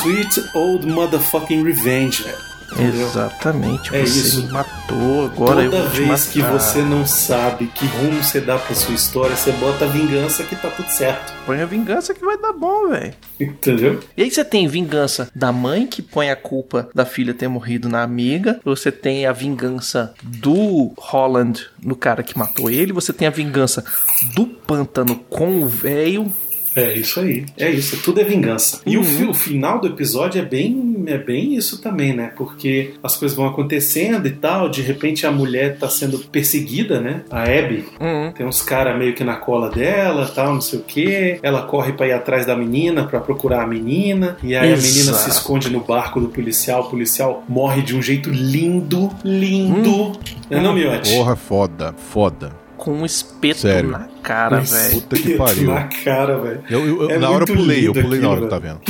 Sweet 0.00 0.56
old 0.56 0.86
motherfucking 0.86 1.62
revenge, 1.62 2.22
velho. 2.22 2.47
Exatamente. 2.76 3.94
É 3.94 4.04
você 4.04 4.18
isso. 4.18 4.42
me 4.42 4.52
matou, 4.52 5.26
agora 5.26 5.64
Toda 5.64 5.76
eu 5.76 5.82
vou 5.82 5.90
vez 5.90 6.26
que 6.26 6.42
você 6.42 6.82
não 6.82 7.06
sabe 7.06 7.66
que 7.68 7.86
rumo 7.86 8.22
você 8.22 8.40
dá 8.40 8.58
pra 8.58 8.74
sua 8.74 8.94
história, 8.94 9.36
você 9.36 9.52
bota 9.52 9.84
a 9.84 9.88
vingança 9.88 10.42
que 10.44 10.56
tá 10.56 10.68
tudo 10.68 10.88
certo. 10.90 11.32
Põe 11.46 11.60
a 11.60 11.66
vingança 11.66 12.14
que 12.14 12.24
vai 12.24 12.36
dar 12.36 12.52
bom, 12.52 12.88
velho. 12.88 13.14
Entendeu? 13.40 14.00
E 14.16 14.22
aí 14.22 14.30
você 14.30 14.44
tem 14.44 14.68
vingança 14.68 15.30
da 15.34 15.52
mãe 15.52 15.86
que 15.86 16.02
põe 16.02 16.30
a 16.30 16.36
culpa 16.36 16.88
da 16.94 17.04
filha 17.04 17.32
ter 17.32 17.48
morrido 17.48 17.88
na 17.88 18.02
amiga. 18.02 18.60
Você 18.64 18.92
tem 18.92 19.26
a 19.26 19.32
vingança 19.32 20.12
do 20.22 20.92
Holland 20.98 21.66
no 21.82 21.96
cara 21.96 22.22
que 22.22 22.36
matou 22.36 22.70
ele. 22.70 22.92
Você 22.92 23.12
tem 23.12 23.28
a 23.28 23.30
vingança 23.30 23.84
do 24.34 24.46
pântano 24.46 25.16
com 25.28 25.62
o 25.62 25.68
velho 25.68 26.32
é 26.78 26.96
isso 26.96 27.18
aí. 27.18 27.44
É 27.56 27.68
isso. 27.68 28.00
Tudo 28.02 28.20
é 28.20 28.24
vingança. 28.24 28.80
E 28.86 28.96
uhum. 28.96 29.26
o, 29.26 29.30
o, 29.30 29.34
final 29.34 29.80
do 29.80 29.88
episódio 29.88 30.40
é 30.40 30.44
bem, 30.44 30.72
é 31.08 31.18
bem 31.18 31.54
isso 31.54 31.80
também, 31.80 32.14
né? 32.14 32.32
Porque 32.36 32.94
as 33.02 33.16
coisas 33.16 33.36
vão 33.36 33.46
acontecendo 33.46 34.26
e 34.26 34.32
tal. 34.32 34.68
De 34.68 34.82
repente 34.82 35.26
a 35.26 35.30
mulher 35.30 35.78
tá 35.78 35.88
sendo 35.88 36.18
perseguida, 36.18 37.00
né? 37.00 37.22
A 37.30 37.42
Abby. 37.42 37.86
Uhum. 38.00 38.32
Tem 38.32 38.46
uns 38.46 38.62
caras 38.62 38.96
meio 38.98 39.14
que 39.14 39.24
na 39.24 39.36
cola 39.36 39.70
dela, 39.70 40.26
tal, 40.26 40.54
não 40.54 40.60
sei 40.60 40.78
o 40.78 40.82
que. 40.82 41.38
Ela 41.42 41.62
corre 41.62 41.92
para 41.92 42.06
ir 42.08 42.12
atrás 42.12 42.46
da 42.46 42.54
menina 42.54 43.04
para 43.04 43.20
procurar 43.20 43.62
a 43.62 43.66
menina. 43.66 44.36
E 44.42 44.54
aí 44.54 44.72
Exato. 44.72 44.86
a 44.86 44.90
menina 44.90 45.12
se 45.14 45.30
esconde 45.30 45.70
no 45.70 45.80
barco 45.80 46.20
do 46.20 46.28
policial. 46.28 46.82
O 46.82 46.90
policial 46.90 47.42
morre 47.48 47.82
de 47.82 47.96
um 47.96 48.02
jeito 48.02 48.30
lindo, 48.30 49.10
lindo. 49.24 50.08
Hum. 50.08 50.12
Não, 50.50 50.62
não, 50.62 50.72
Miotti? 50.74 51.14
Porra, 51.14 51.36
foda, 51.36 51.94
foda 52.12 52.67
com 52.88 52.94
um 52.94 53.04
espeto 53.04 53.60
Sério? 53.60 53.90
na 53.90 54.08
cara, 54.22 54.60
velho. 54.60 54.94
Puta 54.94 55.16
que 55.16 55.36
pariu. 55.36 55.72
Na 55.74 55.82
cara, 55.84 56.38
velho. 56.38 56.62
Eu, 56.70 56.86
eu, 56.86 57.10
é 57.10 57.18
na 57.18 57.30
hora 57.30 57.44
eu 57.46 57.54
pulei, 57.54 57.86
eu 57.86 57.92
pulei 57.92 58.18
aquilo, 58.18 58.22
na 58.22 58.28
hora, 58.30 58.46
tá 58.46 58.58
vendo? 58.58 58.80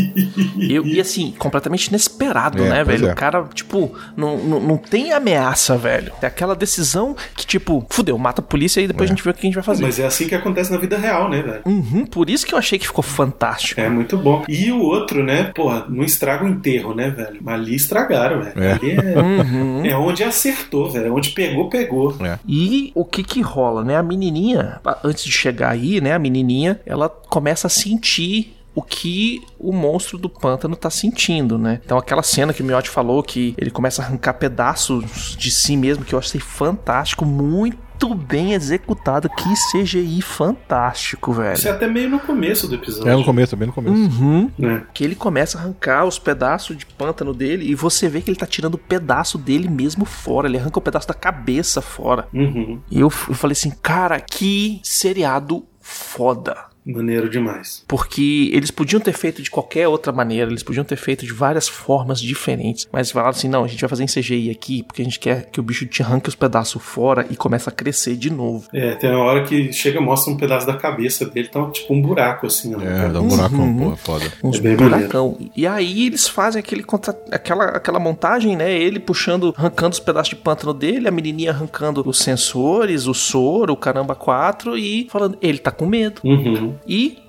eu, 0.70 0.86
e 0.86 0.98
assim, 0.98 1.34
completamente 1.38 1.86
inesperado, 1.86 2.62
é, 2.62 2.68
né, 2.68 2.84
velho? 2.84 3.08
É. 3.08 3.12
O 3.12 3.14
cara, 3.14 3.44
tipo, 3.52 3.94
não, 4.16 4.38
não, 4.38 4.60
não 4.60 4.76
tem 4.78 5.12
ameaça, 5.12 5.76
velho. 5.76 6.12
É 6.22 6.26
aquela 6.26 6.54
decisão 6.54 7.14
que, 7.36 7.46
tipo, 7.46 7.86
fudeu, 7.90 8.16
mata 8.16 8.40
a 8.40 8.44
polícia 8.44 8.80
e 8.80 8.86
depois 8.86 9.10
é. 9.10 9.12
a 9.12 9.14
gente 9.14 9.24
vê 9.24 9.30
o 9.30 9.34
que 9.34 9.40
a 9.40 9.48
gente 9.48 9.54
vai 9.54 9.64
fazer. 9.64 9.82
Mas 9.82 9.98
é 9.98 10.06
assim 10.06 10.26
que 10.26 10.34
acontece 10.34 10.72
na 10.72 10.78
vida 10.78 10.96
real, 10.96 11.28
né, 11.28 11.42
velho? 11.42 11.60
Uhum, 11.66 12.06
por 12.06 12.30
isso 12.30 12.46
que 12.46 12.54
eu 12.54 12.58
achei 12.58 12.78
que 12.78 12.86
ficou 12.86 13.02
fantástico. 13.02 13.80
É 13.80 13.88
muito 13.88 14.16
bom. 14.16 14.44
E 14.48 14.72
o 14.72 14.80
outro, 14.80 15.22
né, 15.22 15.52
porra, 15.54 15.84
não 15.88 16.04
estraga 16.04 16.44
o 16.44 16.48
enterro, 16.48 16.94
né, 16.94 17.10
velho? 17.10 17.38
Mas 17.42 17.54
ali 17.54 17.74
estragaram, 17.74 18.42
velho. 18.42 18.62
É. 18.62 18.72
Ali 18.72 18.90
é, 18.92 19.18
uhum. 19.20 19.84
é 19.84 19.96
onde 19.96 20.24
acertou, 20.24 20.90
velho. 20.90 21.06
É 21.06 21.10
onde 21.10 21.30
pegou, 21.30 21.68
pegou. 21.68 22.16
É. 22.20 22.38
E 22.46 22.92
o 22.94 23.04
que 23.04 23.22
rola, 23.42 23.84
né? 23.84 23.96
A 23.96 24.02
menininha, 24.02 24.80
antes 25.04 25.24
de 25.24 25.32
chegar 25.32 25.70
aí, 25.70 26.00
né? 26.00 26.14
A 26.14 26.18
menininha, 26.18 26.80
ela 26.86 27.08
começa 27.08 27.66
a 27.66 27.70
sentir 27.70 28.56
o 28.74 28.82
que 28.82 29.42
o 29.58 29.72
monstro 29.72 30.16
do 30.16 30.30
pântano 30.30 30.74
tá 30.74 30.88
sentindo, 30.88 31.58
né? 31.58 31.80
Então 31.84 31.98
aquela 31.98 32.22
cena 32.22 32.54
que 32.54 32.62
o 32.62 32.64
Miotti 32.64 32.88
falou 32.88 33.22
que 33.22 33.54
ele 33.58 33.70
começa 33.70 34.00
a 34.00 34.06
arrancar 34.06 34.34
pedaços 34.34 35.36
de 35.36 35.50
si 35.50 35.76
mesmo, 35.76 36.04
que 36.04 36.14
eu 36.14 36.18
achei 36.18 36.40
fantástico, 36.40 37.24
muito 37.24 37.76
bem 38.08 38.52
executado. 38.52 39.28
Que 39.28 39.52
CGI 39.70 40.20
fantástico, 40.22 41.32
velho. 41.32 41.54
Isso 41.54 41.68
é 41.68 41.70
até 41.70 41.86
meio 41.86 42.10
no 42.10 42.20
começo 42.20 42.68
do 42.68 42.74
episódio. 42.74 43.10
É 43.10 43.16
no 43.16 43.24
começo, 43.24 43.54
é 43.54 43.58
bem 43.58 43.66
no 43.66 43.72
começo. 43.72 43.94
Uhum. 43.94 44.50
né? 44.58 44.84
Que 44.92 45.04
ele 45.04 45.14
começa 45.14 45.58
a 45.58 45.60
arrancar 45.60 46.04
os 46.04 46.18
pedaços 46.18 46.76
de 46.76 46.86
pântano 46.86 47.32
dele 47.32 47.70
e 47.70 47.74
você 47.74 48.08
vê 48.08 48.20
que 48.20 48.30
ele 48.30 48.38
tá 48.38 48.46
tirando 48.46 48.74
o 48.74 48.78
pedaço 48.78 49.38
dele 49.38 49.68
mesmo 49.68 50.04
fora. 50.04 50.48
Ele 50.48 50.58
arranca 50.58 50.78
o 50.78 50.82
pedaço 50.82 51.08
da 51.08 51.14
cabeça 51.14 51.80
fora. 51.80 52.28
Uhum. 52.32 52.80
E 52.90 53.00
eu, 53.00 53.12
eu 53.28 53.34
falei 53.34 53.52
assim, 53.52 53.70
cara, 53.82 54.20
que 54.20 54.80
seriado 54.82 55.64
foda. 55.80 56.71
Maneiro 56.84 57.30
demais. 57.30 57.84
Porque 57.86 58.50
eles 58.52 58.70
podiam 58.70 59.00
ter 59.00 59.12
feito 59.12 59.40
de 59.42 59.50
qualquer 59.50 59.86
outra 59.86 60.12
maneira, 60.12 60.50
eles 60.50 60.62
podiam 60.62 60.84
ter 60.84 60.96
feito 60.96 61.24
de 61.24 61.32
várias 61.32 61.68
formas 61.68 62.20
diferentes, 62.20 62.88
mas 62.92 63.10
falaram 63.10 63.30
assim: 63.30 63.48
não, 63.48 63.62
a 63.64 63.68
gente 63.68 63.80
vai 63.80 63.88
fazer 63.88 64.02
em 64.02 64.06
CGI 64.06 64.50
aqui, 64.50 64.82
porque 64.82 65.00
a 65.00 65.04
gente 65.04 65.20
quer 65.20 65.46
que 65.50 65.60
o 65.60 65.62
bicho 65.62 65.86
te 65.86 66.02
arranque 66.02 66.28
os 66.28 66.34
pedaços 66.34 66.82
fora 66.82 67.24
e 67.30 67.36
comece 67.36 67.68
a 67.68 67.72
crescer 67.72 68.16
de 68.16 68.30
novo. 68.30 68.66
É, 68.72 68.94
tem 68.96 69.10
uma 69.10 69.24
hora 69.24 69.44
que 69.44 69.72
chega 69.72 70.00
mostra 70.00 70.32
um 70.32 70.36
pedaço 70.36 70.66
da 70.66 70.76
cabeça 70.76 71.24
dele, 71.24 71.48
tá 71.48 71.70
tipo 71.70 71.94
um 71.94 72.02
buraco 72.02 72.46
assim. 72.46 72.74
ó. 72.74 72.80
É, 72.80 73.08
dá 73.08 73.20
um 73.20 73.28
buraco, 73.28 73.54
Uhum. 73.54 73.78
pô, 73.88 73.92
é 73.92 73.96
foda. 73.96 74.32
Uns 74.42 74.58
É 74.58 74.60
bem 74.60 74.76
buracão. 74.76 75.38
E 75.56 75.66
aí 75.66 76.06
eles 76.06 76.26
fazem 76.26 76.58
aquele 76.60 76.82
contra... 76.82 77.16
aquela, 77.30 77.64
aquela 77.66 78.00
montagem, 78.00 78.56
né? 78.56 78.72
Ele 78.72 78.98
puxando, 78.98 79.54
arrancando 79.56 79.92
os 79.94 80.00
pedaços 80.00 80.30
de 80.30 80.36
pântano 80.36 80.74
dele, 80.74 81.06
a 81.06 81.10
menininha 81.10 81.50
arrancando 81.52 82.02
os 82.04 82.18
sensores, 82.18 83.06
o 83.06 83.14
soro, 83.14 83.72
o 83.72 83.76
caramba 83.76 84.14
4 84.14 84.76
e 84.76 85.06
falando, 85.10 85.38
ele 85.40 85.58
tá 85.58 85.70
com 85.70 85.86
medo. 85.86 86.20
Uhum. 86.24 86.71
E 86.86 87.21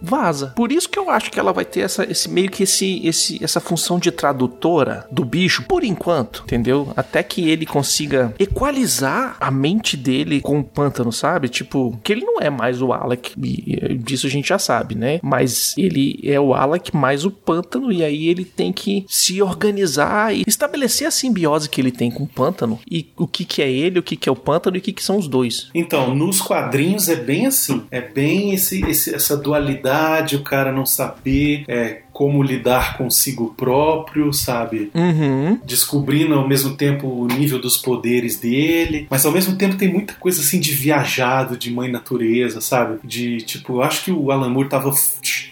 vaza. 0.00 0.52
Por 0.56 0.70
isso 0.72 0.88
que 0.88 0.98
eu 0.98 1.10
acho 1.10 1.30
que 1.30 1.38
ela 1.40 1.52
vai 1.52 1.64
ter 1.64 1.80
essa, 1.80 2.04
esse 2.10 2.28
meio 2.28 2.50
que 2.50 2.62
esse, 2.64 3.06
esse, 3.06 3.42
essa 3.42 3.60
função 3.60 3.98
de 3.98 4.10
tradutora 4.10 5.06
do 5.10 5.24
bicho, 5.24 5.64
por 5.64 5.84
enquanto, 5.84 6.42
entendeu? 6.44 6.92
Até 6.96 7.22
que 7.22 7.48
ele 7.48 7.66
consiga 7.66 8.34
equalizar 8.38 9.36
a 9.40 9.50
mente 9.50 9.96
dele 9.96 10.40
com 10.40 10.58
o 10.60 10.64
pântano, 10.64 11.12
sabe? 11.12 11.48
Tipo, 11.48 11.98
que 12.02 12.12
ele 12.12 12.24
não 12.24 12.40
é 12.40 12.50
mais 12.50 12.82
o 12.82 12.92
Alec, 12.92 13.32
disso 13.98 14.26
a 14.26 14.30
gente 14.30 14.48
já 14.48 14.58
sabe, 14.58 14.94
né? 14.94 15.20
Mas 15.22 15.74
ele 15.76 16.18
é 16.24 16.38
o 16.40 16.52
Alec 16.54 16.94
mais 16.96 17.24
o 17.24 17.30
pântano, 17.30 17.92
e 17.92 18.02
aí 18.04 18.26
ele 18.28 18.44
tem 18.44 18.72
que 18.72 19.04
se 19.08 19.40
organizar 19.40 20.34
e 20.34 20.42
estabelecer 20.46 21.06
a 21.06 21.10
simbiose 21.10 21.68
que 21.68 21.80
ele 21.80 21.92
tem 21.92 22.10
com 22.10 22.24
o 22.24 22.28
pântano, 22.28 22.78
e 22.90 23.06
o 23.16 23.26
que 23.26 23.44
que 23.44 23.62
é 23.62 23.70
ele, 23.70 23.98
o 23.98 24.02
que 24.02 24.16
que 24.16 24.28
é 24.28 24.32
o 24.32 24.36
pântano 24.36 24.76
e 24.76 24.78
o 24.78 24.82
que 24.82 24.92
que 24.92 25.02
são 25.04 25.16
os 25.18 25.28
dois. 25.28 25.68
Então, 25.74 26.14
nos 26.14 26.40
quadrinhos 26.40 27.08
é 27.08 27.16
bem 27.16 27.46
assim. 27.46 27.82
É 27.90 28.00
bem 28.00 28.52
esse, 28.54 28.82
esse- 28.84 29.14
essa 29.14 29.36
dualidade, 29.36 29.85
o 30.36 30.42
cara 30.42 30.72
não 30.72 30.86
saber 30.86 31.64
é, 31.68 32.02
como 32.12 32.42
lidar 32.42 32.96
consigo 32.96 33.54
próprio, 33.56 34.32
sabe? 34.32 34.90
Uhum. 34.94 35.60
Descobrindo 35.64 36.34
ao 36.34 36.48
mesmo 36.48 36.74
tempo 36.74 37.06
o 37.06 37.26
nível 37.26 37.58
dos 37.58 37.76
poderes 37.76 38.40
dele, 38.40 39.06
mas 39.10 39.26
ao 39.26 39.32
mesmo 39.32 39.56
tempo 39.56 39.76
tem 39.76 39.92
muita 39.92 40.14
coisa 40.14 40.40
assim 40.40 40.58
de 40.58 40.72
viajado, 40.72 41.56
de 41.56 41.70
mãe 41.70 41.90
natureza, 41.90 42.60
sabe? 42.60 42.98
De 43.04 43.42
tipo, 43.42 43.74
eu 43.74 43.82
acho 43.82 44.04
que 44.04 44.10
o 44.10 44.30
Alan 44.30 44.48
Moore 44.48 44.68
tava 44.68 44.92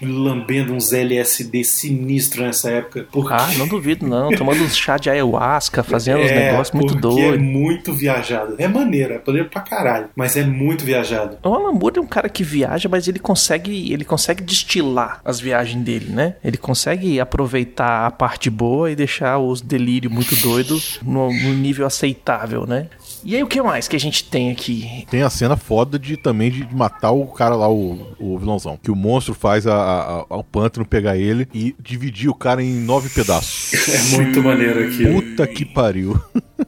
lambendo 0.03 0.73
uns 0.73 0.93
LSD 0.93 1.65
sinistro 1.65 2.43
nessa 2.43 2.71
época. 2.71 3.07
Porque 3.11 3.33
Ah, 3.33 3.49
não 3.59 3.67
duvido, 3.69 4.07
não. 4.07 4.31
Tomando 4.31 4.63
um 4.63 4.69
chá 4.69 4.97
de 4.97 5.11
ayahuasca, 5.11 5.83
fazendo 5.83 6.21
uns 6.21 6.31
negócios 6.31 6.75
muito 6.75 6.99
porque 6.99 7.21
é 7.21 7.29
doidos. 7.31 7.47
muito 7.47 7.93
viajado. 7.93 8.55
É 8.59 8.69
maneiro, 8.69 9.15
é 9.15 9.19
poder 9.19 9.49
pra 9.49 9.61
caralho, 9.61 10.09
mas 10.15 10.37
é 10.37 10.45
muito 10.45 10.85
viajado. 10.85 11.39
O 11.43 11.55
Alan 11.55 11.73
Moore 11.73 11.99
é 11.99 12.01
um 12.01 12.07
cara 12.07 12.29
que 12.29 12.43
viaja, 12.43 12.89
mas 12.89 13.09
ele 13.09 13.19
consegue, 13.19 13.93
ele 13.93 14.05
consegue 14.05 14.43
destilar 14.43 15.21
as 15.25 15.41
viagens 15.41 15.83
dele, 15.85 16.07
né? 16.11 16.37
Ele 16.45 16.57
consegue 16.57 17.19
aproveitar 17.21 18.07
a 18.07 18.11
parte 18.11 18.51
boa 18.51 18.91
e 18.91 18.97
deixar 18.97 19.39
os 19.39 19.61
delírios 19.61 20.13
muito 20.13 20.35
doidos 20.37 20.99
no, 21.03 21.33
no 21.33 21.55
nível 21.55 21.87
aceitável, 21.87 22.67
né? 22.67 22.87
E 23.25 23.35
aí 23.35 23.43
o 23.43 23.47
que 23.47 23.63
mais 23.63 23.89
que 23.89 23.97
a 23.97 24.01
gente 24.01 24.25
tem 24.25 24.51
aqui? 24.51 25.07
Tem 25.11 25.23
a 25.23 25.31
cena 25.31 25.57
foda 25.57 25.99
de 25.99 26.17
também 26.17 26.51
de 26.51 26.69
matar 26.75 27.11
o 27.13 27.27
cara 27.27 27.57
lá, 27.57 27.69
o, 27.71 28.15
o 28.21 28.39
vilãozão. 28.39 28.79
Que 28.83 28.91
o 28.91 28.95
monstro 28.97 29.33
faz 29.33 29.67
a, 29.67 29.75
a- 29.75 30.27
ao 30.29 30.45
pântano 30.45 30.85
pegar 30.85 31.17
ele 31.17 31.49
e 31.55 31.75
dividir 31.83 32.29
o 32.29 32.35
cara 32.35 32.63
em 32.63 32.73
nove 32.75 33.09
pedaços. 33.09 33.73
É 33.95 34.17
muito 34.17 34.43
maneiro 34.43 34.87
aquilo. 34.87 35.23
Puta 35.23 35.47
que 35.47 35.65
pariu. 35.65 36.21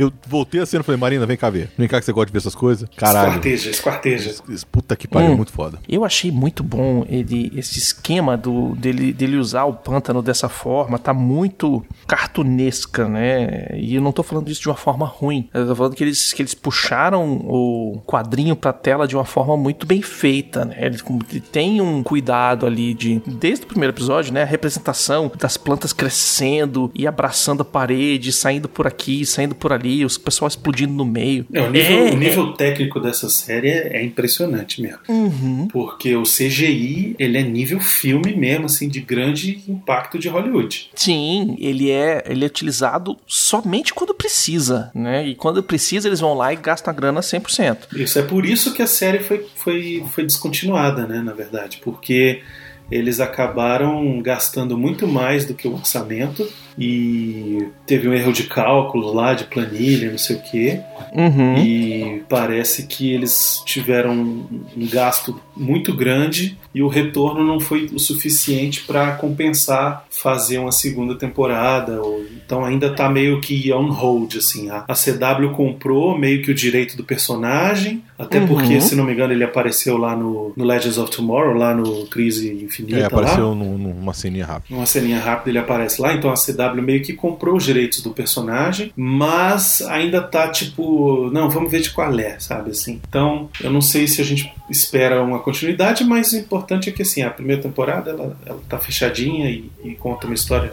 Eu 0.00 0.10
voltei 0.26 0.60
a 0.62 0.66
cena 0.66 0.80
e 0.80 0.84
falei, 0.84 0.98
Marina, 0.98 1.26
vem 1.26 1.36
cá 1.36 1.50
ver. 1.50 1.70
Vem 1.76 1.86
cá 1.86 1.98
que 1.98 2.06
você 2.06 2.12
gosta 2.12 2.26
de 2.26 2.32
ver 2.32 2.38
essas 2.38 2.54
coisas. 2.54 2.88
Caralho. 2.96 3.28
Esquarteja, 3.28 3.70
esquarteja. 3.70 4.34
Puta 4.72 4.96
que 4.96 5.06
pariu, 5.06 5.32
Hum. 5.32 5.36
muito 5.36 5.52
foda. 5.52 5.78
Eu 5.86 6.04
achei 6.04 6.30
muito 6.30 6.62
bom 6.62 7.04
ele, 7.08 7.52
esse 7.54 7.78
esquema 7.78 8.34
do, 8.36 8.74
dele, 8.76 9.12
dele 9.12 9.36
usar 9.36 9.64
o 9.64 9.74
pântano 9.74 10.22
dessa 10.22 10.48
forma, 10.48 10.98
tá 10.98 11.12
muito 11.12 11.84
cartunesca, 12.06 13.08
né? 13.08 13.68
E 13.76 13.94
eu 13.94 14.00
não 14.00 14.12
tô 14.12 14.22
falando 14.22 14.48
isso 14.50 14.62
de 14.62 14.68
uma 14.68 14.76
forma 14.76 15.04
ruim. 15.06 15.48
Eu 15.52 15.66
tô 15.66 15.74
falando 15.76 15.94
que 15.94 16.02
eles, 16.04 16.32
que 16.32 16.40
eles 16.42 16.54
puxaram 16.54 17.32
o 17.44 18.00
quadrinho 18.06 18.56
pra 18.56 18.72
tela 18.72 19.06
de 19.06 19.14
uma 19.16 19.24
forma 19.24 19.56
muito 19.56 19.86
bem 19.86 20.00
feita, 20.00 20.64
né? 20.64 20.76
Ele, 20.78 20.98
ele 21.30 21.40
tem 21.40 21.80
um 21.80 22.02
cuidado 22.02 22.64
ali 22.66 22.94
de, 22.94 23.20
desde 23.26 23.64
o 23.64 23.68
primeiro 23.68 23.92
episódio, 23.94 24.32
né? 24.32 24.42
A 24.42 24.46
representação 24.46 25.30
das 25.38 25.56
plantas 25.56 25.92
crescendo 25.92 26.90
e 26.94 27.06
abraçando 27.06 27.62
a 27.62 27.64
parede, 27.64 28.32
saindo 28.32 28.68
por 28.68 28.86
aqui, 28.86 29.26
saindo 29.26 29.54
por 29.54 29.72
ali, 29.72 29.89
os 30.04 30.16
pessoal 30.16 30.48
explodindo 30.48 30.92
no 30.92 31.04
meio. 31.04 31.46
É, 31.52 31.60
o, 31.60 31.70
nível, 31.70 31.98
É, 31.98 32.12
o 32.12 32.16
nível 32.16 32.52
técnico 32.52 33.00
dessa 33.00 33.28
série 33.28 33.68
é, 33.68 33.96
é 33.98 34.04
impressionante 34.04 34.80
mesmo. 34.80 35.00
Uhum. 35.08 35.68
Porque 35.68 36.14
o 36.16 36.22
CGI, 36.22 37.16
ele 37.18 37.38
é 37.38 37.42
nível 37.42 37.80
filme 37.80 38.34
mesmo, 38.34 38.66
assim, 38.66 38.88
de 38.88 39.00
grande 39.00 39.62
impacto 39.68 40.18
de 40.18 40.28
Hollywood. 40.28 40.90
Sim, 40.94 41.56
ele 41.58 41.90
é, 41.90 42.22
ele 42.26 42.44
é 42.44 42.46
utilizado 42.46 43.16
somente 43.26 43.92
quando 43.92 44.14
precisa, 44.14 44.90
né? 44.94 45.26
E 45.26 45.34
quando 45.34 45.62
precisa, 45.62 46.08
eles 46.08 46.20
vão 46.20 46.34
lá 46.34 46.52
e 46.52 46.56
gastam 46.56 46.92
a 46.92 46.96
grana 46.96 47.20
100%. 47.20 47.78
Isso 47.94 48.18
é 48.18 48.22
por 48.22 48.44
isso 48.46 48.72
que 48.72 48.82
a 48.82 48.86
série 48.86 49.20
foi, 49.20 49.46
foi, 49.56 50.04
foi 50.10 50.24
descontinuada, 50.24 51.06
né, 51.06 51.20
na 51.20 51.32
verdade. 51.32 51.80
Porque 51.82 52.42
eles 52.90 53.20
acabaram 53.20 54.20
gastando 54.20 54.76
muito 54.76 55.06
mais 55.06 55.44
do 55.44 55.54
que 55.54 55.68
o 55.68 55.74
orçamento 55.74 56.46
e 56.84 57.68
teve 57.86 58.08
um 58.08 58.14
erro 58.14 58.32
de 58.32 58.44
cálculo 58.44 59.12
lá, 59.12 59.34
de 59.34 59.44
planilha, 59.44 60.10
não 60.10 60.18
sei 60.18 60.36
o 60.36 60.40
quê. 60.42 60.80
Uhum. 61.12 61.56
E 61.58 62.22
parece 62.28 62.86
que 62.86 63.12
eles 63.12 63.62
tiveram 63.66 64.12
um 64.14 64.86
gasto 64.90 65.38
muito 65.56 65.94
grande 65.94 66.56
e 66.74 66.82
o 66.82 66.88
retorno 66.88 67.44
não 67.44 67.58
foi 67.60 67.90
o 67.92 67.98
suficiente 67.98 68.82
para 68.84 69.12
compensar 69.12 70.06
fazer 70.10 70.58
uma 70.58 70.72
segunda 70.72 71.14
temporada. 71.16 72.00
ou- 72.00 72.24
Então 72.46 72.64
ainda 72.64 72.90
tá 72.94 73.08
meio 73.08 73.40
que 73.40 73.72
on 73.72 73.90
hold, 73.90 74.36
assim. 74.36 74.70
A 74.70 74.84
a 74.88 74.94
CW 74.94 75.50
comprou 75.54 76.16
meio 76.18 76.42
que 76.42 76.50
o 76.50 76.54
direito 76.54 76.96
do 76.96 77.04
personagem, 77.04 78.02
até 78.18 78.38
Uhum. 78.38 78.46
porque, 78.46 78.80
se 78.80 78.94
não 78.96 79.04
me 79.04 79.12
engano, 79.12 79.32
ele 79.32 79.44
apareceu 79.44 79.96
lá 79.96 80.14
no, 80.16 80.52
no 80.56 80.64
Legends 80.64 80.96
of 80.98 81.10
Tomorrow, 81.10 81.54
lá 81.54 81.74
no 81.74 82.06
Crise 82.06 82.52
Infinita. 82.64 82.96
É, 82.98 83.00
lá. 83.02 83.06
apareceu 83.08 83.54
num- 83.54 83.76
numa 83.78 84.14
ceninha 84.14 84.46
rápida. 84.46 84.74
Uma 84.76 84.86
ceninha 84.86 85.18
rápida 85.20 85.50
ele 85.50 85.58
aparece 85.58 86.00
lá, 86.00 86.12
então 86.14 86.30
a 86.30 86.36
CW 86.36 86.69
meio 86.76 87.02
que 87.02 87.12
comprou 87.12 87.56
os 87.56 87.64
direitos 87.64 88.02
do 88.02 88.10
personagem, 88.10 88.92
mas 88.96 89.82
ainda 89.82 90.20
tá 90.20 90.48
tipo, 90.48 91.30
não, 91.32 91.50
vamos 91.50 91.70
ver 91.70 91.80
de 91.80 91.90
qual 91.90 92.18
é, 92.18 92.38
sabe 92.38 92.70
assim. 92.70 93.00
Então, 93.08 93.48
eu 93.60 93.70
não 93.70 93.80
sei 93.80 94.06
se 94.06 94.20
a 94.20 94.24
gente 94.24 94.52
espera 94.70 95.22
uma 95.22 95.38
continuidade, 95.40 96.04
mas 96.04 96.32
o 96.32 96.36
importante 96.38 96.88
é 96.88 96.92
que 96.92 97.02
assim, 97.02 97.22
a 97.22 97.30
primeira 97.30 97.60
temporada 97.60 98.10
ela, 98.10 98.36
ela 98.46 98.60
tá 98.68 98.78
fechadinha 98.78 99.50
e, 99.50 99.70
e 99.84 99.94
conta 99.94 100.26
uma 100.26 100.34
história 100.34 100.72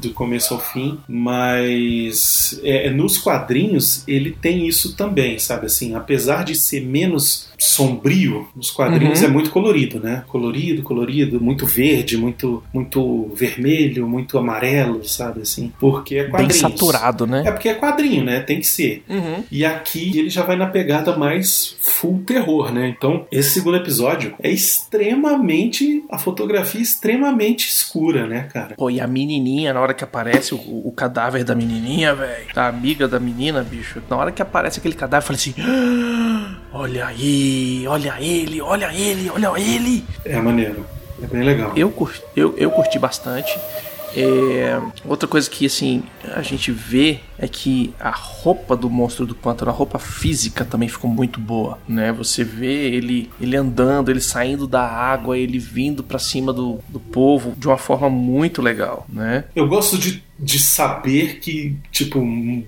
do 0.00 0.10
começo 0.10 0.54
ao 0.54 0.60
fim, 0.60 0.98
mas 1.08 2.60
é, 2.62 2.90
nos 2.90 3.18
quadrinhos 3.18 4.04
ele 4.06 4.30
tem 4.32 4.66
isso 4.66 4.94
também, 4.96 5.38
sabe 5.38 5.66
assim, 5.66 5.94
apesar 5.94 6.44
de 6.44 6.54
ser 6.54 6.80
menos 6.80 7.50
sombrio, 7.58 8.48
nos 8.56 8.70
quadrinhos 8.70 9.20
Uhum. 9.20 9.26
é 9.26 9.30
muito 9.30 9.50
colorido, 9.50 10.00
né? 10.00 10.24
Colorido, 10.26 10.82
colorido, 10.82 11.40
muito 11.40 11.64
verde, 11.66 12.16
muito 12.16 12.62
muito 12.72 13.30
vermelho, 13.36 14.06
muito 14.08 14.36
amarelo, 14.36 15.04
sabe 15.04 15.42
assim? 15.42 15.72
Porque 15.78 16.16
é 16.16 16.22
Bem 16.22 16.30
quadrinhos. 16.30 16.58
saturado, 16.58 17.24
É 17.24 17.28
né? 17.28 17.52
porque 17.52 17.68
é 17.68 17.74
quadrinho, 17.74 18.24
né? 18.24 18.40
Tem 18.40 18.58
que 18.58 18.66
ser. 18.66 19.04
Uhum. 19.08 19.44
E 19.50 19.64
aqui 19.64 20.18
ele 20.18 20.28
já 20.30 20.42
vai 20.42 20.56
na 20.56 20.66
pegada 20.66 21.16
mais 21.16 21.76
full 21.80 22.22
terror, 22.26 22.72
né? 22.72 22.88
Então, 22.88 23.21
esse 23.30 23.50
segundo 23.50 23.76
episódio 23.76 24.34
é 24.42 24.50
extremamente. 24.50 26.04
A 26.10 26.18
fotografia 26.18 26.80
é 26.80 26.82
extremamente 26.82 27.68
escura, 27.68 28.26
né, 28.26 28.48
cara? 28.52 28.74
Pô, 28.76 28.90
e 28.90 29.00
a 29.00 29.06
menininha, 29.06 29.72
na 29.72 29.80
hora 29.80 29.94
que 29.94 30.04
aparece 30.04 30.54
o, 30.54 30.58
o 30.58 30.92
cadáver 30.92 31.44
da 31.44 31.54
menininha, 31.54 32.14
velho, 32.14 32.54
da 32.54 32.68
amiga 32.68 33.06
da 33.06 33.20
menina, 33.20 33.62
bicho, 33.62 34.02
na 34.08 34.16
hora 34.16 34.32
que 34.32 34.42
aparece 34.42 34.78
aquele 34.78 34.94
cadáver, 34.94 35.24
eu 35.24 35.26
falei 35.26 35.40
assim: 35.40 35.54
"Ah, 35.60 36.56
olha 36.72 37.06
aí, 37.06 37.84
olha 37.86 38.14
ele, 38.20 38.60
olha 38.60 38.92
ele, 38.94 39.30
olha 39.30 39.52
ele. 39.58 40.04
É 40.24 40.40
maneiro. 40.40 40.84
É 41.22 41.26
bem 41.26 41.42
legal. 41.42 41.72
Eu, 41.76 41.94
eu, 42.34 42.54
eu 42.58 42.70
curti 42.70 42.98
bastante. 42.98 43.56
É, 44.14 44.80
outra 45.04 45.28
coisa 45.28 45.48
que 45.48 45.66
assim 45.66 46.02
a 46.34 46.42
gente 46.42 46.70
vê 46.70 47.20
é 47.38 47.48
que 47.48 47.94
a 47.98 48.10
roupa 48.10 48.76
do 48.76 48.88
monstro 48.88 49.26
do 49.26 49.34
pântano, 49.34 49.70
a 49.70 49.74
roupa 49.74 49.98
física 49.98 50.64
também 50.64 50.88
ficou 50.88 51.10
muito 51.10 51.40
boa, 51.40 51.78
né? 51.88 52.12
Você 52.12 52.44
vê 52.44 52.90
ele, 52.94 53.30
ele 53.40 53.56
andando, 53.56 54.10
ele 54.10 54.20
saindo 54.20 54.66
da 54.66 54.86
água, 54.86 55.36
ele 55.36 55.58
vindo 55.58 56.02
para 56.02 56.18
cima 56.18 56.52
do, 56.52 56.78
do 56.88 57.00
povo 57.00 57.54
de 57.56 57.66
uma 57.66 57.78
forma 57.78 58.08
muito 58.08 58.62
legal, 58.62 59.06
né? 59.08 59.44
Eu 59.54 59.66
gosto 59.66 59.98
de 59.98 60.22
de 60.42 60.58
saber 60.58 61.38
que, 61.38 61.76
tipo, 61.92 62.20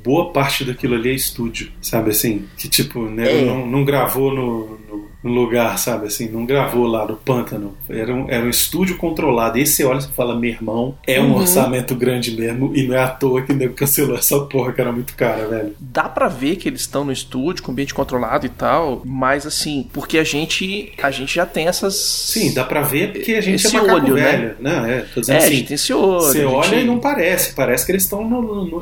boa 0.04 0.32
parte 0.32 0.64
daquilo 0.64 0.94
ali 0.94 1.10
é 1.10 1.14
estúdio, 1.14 1.72
sabe 1.82 2.10
assim? 2.10 2.44
Que, 2.56 2.68
tipo, 2.68 3.02
né, 3.06 3.42
é. 3.42 3.44
não, 3.44 3.66
não 3.66 3.84
gravou 3.84 4.32
no, 4.32 4.78
no, 4.88 5.03
no 5.25 5.31
lugar, 5.31 5.78
sabe 5.78 6.07
assim, 6.07 6.28
não 6.28 6.45
gravou 6.45 6.87
lá 6.87 7.07
no 7.07 7.16
pântano. 7.16 7.75
Era 7.88 8.14
um, 8.14 8.28
era 8.28 8.45
um 8.45 8.50
estúdio 8.50 8.99
controlado. 8.99 9.59
E 9.59 9.66
você 9.66 9.83
olha 9.83 9.99
e 9.99 10.14
fala, 10.14 10.38
meu 10.38 10.50
irmão, 10.50 10.95
é 11.07 11.19
um 11.19 11.31
uhum. 11.31 11.37
orçamento 11.37 11.95
grande 11.95 12.37
mesmo, 12.37 12.73
e 12.76 12.87
não 12.87 12.95
é 12.95 13.02
à 13.02 13.09
toa 13.09 13.40
que 13.43 13.54
nego 13.54 13.75
cancelou 13.75 14.16
essa 14.16 14.38
porra 14.40 14.73
que 14.73 14.81
era 14.81 14.93
muito 14.93 15.14
cara, 15.14 15.47
velho. 15.49 15.75
Dá 15.81 16.09
para 16.09 16.28
ver 16.28 16.57
que 16.57 16.69
eles 16.69 16.83
estão 16.83 17.04
no 17.04 17.12
estúdio, 17.12 17.62
com 17.62 17.73
ambiente 17.73 17.95
controlado 17.95 18.45
e 18.45 18.50
tal, 18.50 19.02
mas 19.04 19.47
assim, 19.47 19.88
porque 19.93 20.19
a 20.19 20.25
gente 20.25 20.93
a 21.02 21.11
gente 21.11 21.35
já 21.35 21.47
tem 21.47 21.69
essas. 21.69 21.95
Sim, 21.95 22.52
dá 22.52 22.64
pra 22.64 22.83
ver 22.83 23.12
porque 23.12 23.33
a 23.33 23.40
gente 23.40 23.66
esse 23.66 23.76
é 23.76 23.81
olho, 23.81 24.14
né? 24.14 24.23
velho. 24.23 24.49
Né? 24.49 24.54
Não, 24.61 24.87
é, 24.87 25.00
tô 25.14 25.21
dizendo 25.21 25.37
é, 25.37 25.45
assim. 25.45 25.64
tem 25.64 25.75
esse 25.75 25.93
olho. 25.93 26.21
Você 26.21 26.45
olha 26.45 26.69
gente... 26.69 26.83
e 26.83 26.85
não 26.85 26.99
parece, 26.99 27.54
parece 27.54 27.87
que 27.87 27.93
eles 27.93 28.02
estão 28.02 28.23